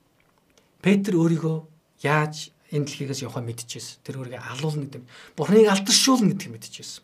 [0.86, 1.58] Петр өөрийгөө
[2.06, 4.06] яаж энэ дэлхийгээс явахаа мэдчихсэн.
[4.06, 5.04] Тэр өөрийгөө алуулна гэдэг.
[5.34, 7.02] Бурхныг алдаршуулна гэдгийг мэдчихсэн.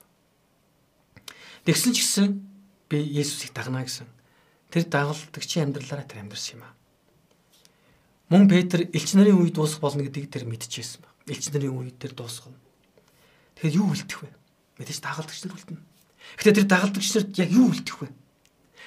[1.65, 2.27] Тэгсэн ч гэсэн
[2.85, 4.05] би Есүсийг дагнаа гэсэн.
[4.69, 6.77] Тэр дагалдагчийн амьдралаараа тэр амьдэрсэн юм аа.
[8.29, 11.17] Мөн Петр элч нарын үед дуусах болно гэдгийг тэр мэдчихсэн байна.
[11.33, 12.61] Элч нарын үед тэр дуусгана.
[13.57, 14.29] Тэгэхээр юу үлдэх вэ?
[14.77, 15.81] Мэдээж дагалдагч нар үлдэнэ.
[16.37, 18.20] Гэхдээ тэр дагалдагч нарт яг юу үлдэх вэ?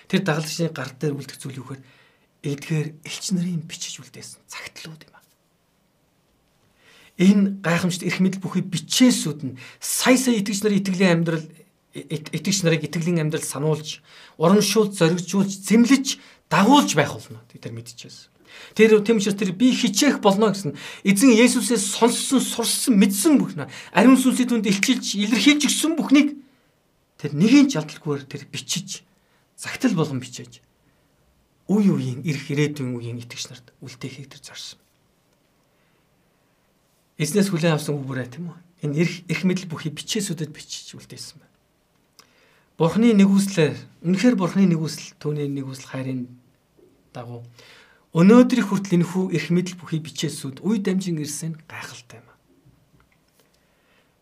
[0.08, 1.82] Тэр дагалдагчны гар дээр үлдэх зүйл юу гэхээр
[2.44, 5.24] эдгээр элч нарын бичиж үлдээсэн цагтлууд юм аа.
[7.16, 11.44] Энэ гайхамшигт эрх мэдэл бүхий бичээсүүд нь сая сая итгэгч нарын итгэлийн амьдрал
[11.94, 14.02] итгэгч нарыг итгэлийн амьдрал сануулж,
[14.36, 16.18] урамшуулж, зоригжуулж, зэмлэж,
[16.50, 17.40] дагуулж байх болно.
[17.48, 18.34] Тэр мэдчихсэн.
[18.74, 20.74] Тэр тийм учраас тэр би хичээх болно гэсэн
[21.06, 26.38] эзэн Есүсээс сонссон, сурсан, мэдсэн бүхнэ ариун сүнсийн түнд илчилж, илэрхийлж өгсөн бүхнийг
[27.18, 29.02] тэр нэгэн жалталгүйгээр тэр бичиж,
[29.56, 30.62] загтал болгон бичээж
[31.68, 34.78] үе үеийн ирэх ирээдүйн үеийн итгэгч нарт үлдээхийг тэр зорсон.
[37.16, 38.58] Эзнээс хүлээн авсан үгээрээ тийм үү?
[38.84, 41.56] Энэ эрх эрх мэдэл бүхий бичээсүүдэд бичиж үлдээсэн байна.
[42.76, 46.26] Бурхны нэгүслэр үнэхээр бурхны нэгүсэл түүний нэгүсэл хайрын
[47.14, 47.46] дагуу
[48.12, 52.28] өнөөдрийн хүртэл энэ хүү эрх мэдэл бүхий бичээсүүд үе дамжин ирсэн гайхалтай юм.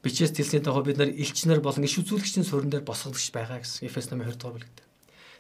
[0.05, 4.13] Бичээс дэлсний дагуу бид нар элчнэр болон иш үзүүлэгчдийн суран дээр босголагч байгаа гэсэн Эфес
[4.13, 4.92] намын 20 дугаар бүлэгт.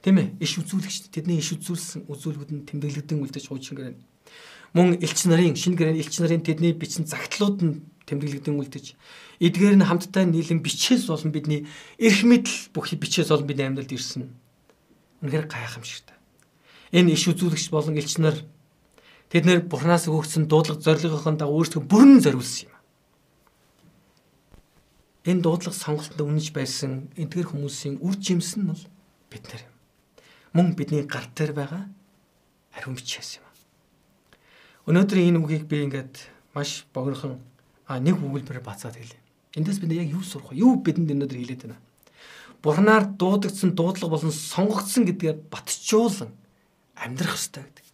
[0.03, 3.98] Тийм ээ, иш үзүүлэгч тэдний иш үзүүлсэн үзүүлгүүд нь тэмдэглэгдэн үлдэж хуучин гэрэн.
[4.74, 7.74] Мөн элч нарын шинэ гэрэн элч нарын тэдний бичсэн загтлууд нь
[8.11, 8.98] тэмдэглэгдэн үлдэж
[9.38, 11.66] эдгээр нь хамтдаа нийлэн бичээс болон бидний
[11.98, 14.30] эрх мэдэл бүхий бичээс болон бидний амьдралд ирсэн.
[15.22, 16.16] Үнэхээр гайхамшигтай.
[16.90, 18.36] Энэ иш үзүүлэгч болон элч нар
[19.30, 22.76] тэд нэр Бурханаас өгсөн дуудлага зорилгын дагуу өөрсдөө бүрэн зориулсан юм.
[25.26, 28.82] Энэ дуудлага сонголтод үнэж байсан эдгээр хүмүүсийн үр жимс нь бол
[29.30, 29.71] бид нар.
[30.53, 31.88] Мөн бидний гар дээр байгаа
[32.76, 33.46] ариун бичээс юм.
[34.88, 37.40] Өнөөдөр энэ үгийг би ингээд маш богинохон
[37.88, 39.20] нэг өгүүлбэрээр бацаад хэлье.
[39.57, 40.61] Эндээс бид яг юу сурах вэ?
[40.61, 41.80] Юу бидэнд өнөөдөр хэлээд байна?
[42.62, 46.30] Бурхнаар дуудагдсан дуудлага болон сонгогдсон гэдгээ батжуулан
[46.96, 47.86] амьдрах ёстой гэдэг.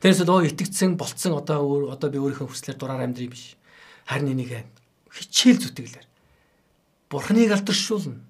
[0.00, 3.56] Тэрээс өө итгэцэн болцсон одоо өөр одоо би өөрийнхөө хүслээр дураар амьдрий биш.
[4.06, 4.64] Харин энийг
[5.10, 6.06] хичээл зүтгэлээр
[7.10, 8.20] Бурхныг алдаршуулна.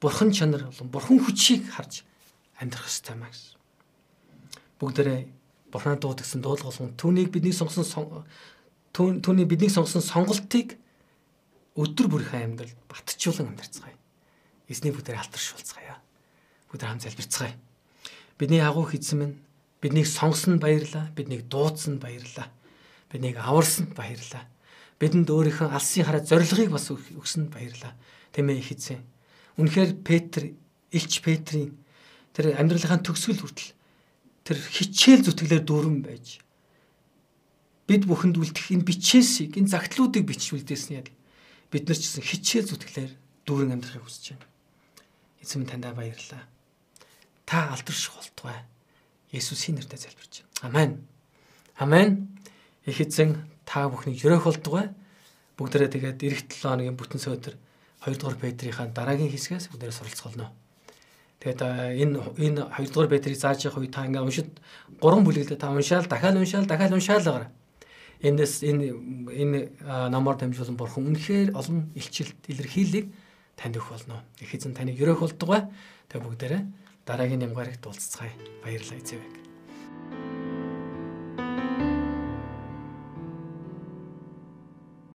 [0.00, 2.04] Бурхан чанар болон Бурхан хүчийг харж
[2.62, 3.58] амьдрах ёстой маа гэсэн.
[4.78, 5.20] Бүгдээрээ
[5.72, 7.84] Бурхнаар дуудагдсан дуудлага болон түүнийг бидний сонгосон
[8.92, 10.76] түүний бидний сонгосон сонголтыг
[11.74, 13.96] өдөр бүрийнхээ амьдралд батжуулан амьдарцгаая.
[14.68, 15.96] Эзний бүгдээр алтаршуулцгаая.
[16.68, 17.56] Бүгд хам залбирцгаая.
[18.36, 19.36] Бидний агуу хийсэн минь
[19.80, 21.08] биднийг сонгосон баярлаа.
[21.16, 22.52] Биднийг дуудсан баярлаа.
[23.08, 24.44] Биднийг аварсан баярлаа.
[25.00, 27.96] Бидэнд өөрийнхөө алсын хараа зорилгыг бас өгсөн баярлаа.
[28.36, 29.02] Тэмээ их эзэн.
[29.56, 30.54] Үнэхээр Петр,
[30.92, 31.74] Илч Петрийн
[32.32, 33.70] тэр амьдралынхаа төгсгөл хүртэл
[34.48, 36.42] тэр хичээл зүтгэлээр дүүрэн байж
[37.86, 41.12] бид бүхэнд үлдэх энэ бичээсийг энэ загтлуудыг бичүүлдээсэн яг
[41.68, 43.12] бид нар ч гэсэн хичээл зүтгэлээр
[43.44, 44.46] дүүрэн амьдрахыг хүсэж байна.
[45.42, 46.46] Эзэм таньдаа баярлалаа.
[47.44, 48.62] Та алдарших болтугай.
[49.34, 50.62] Есүсийн нэрээр залбирч байна.
[50.62, 50.90] Амен.
[51.76, 52.08] Амен.
[52.86, 54.94] Их эзэн та бүхнийг өрөөх болтугай.
[55.58, 57.54] Бүгдээрээ тэгээд эх 7 хоногийн бүтэн сөөдөр
[58.06, 60.61] 2 дугаар Петрийнхаа дараагийн хэсгээс бүгдээрээ суралцголно.
[61.42, 61.60] Тэгээд
[61.98, 64.48] энэ энэ 2 дугаар Петрийг зааж явах үед та ингээ уншид
[65.02, 67.50] 3 бүлэглээ та уншаал, дахиад уншаал, дахиад уншаал байгаа
[68.22, 68.94] Эндээс энэ
[69.34, 69.60] энэ
[70.14, 73.10] намаар дамжуулан бурхан үнэхээр олон илчилт илэрхийлийг
[73.58, 74.22] танд өгөх болно.
[74.38, 75.66] Их эзэн таныг өрөөх болдгоо.
[76.06, 76.62] Тэг бүгдээрээ
[77.02, 78.30] дараагийн нямгарыг дуулцгаая.
[78.62, 79.51] Баярлалаа эзэвэг.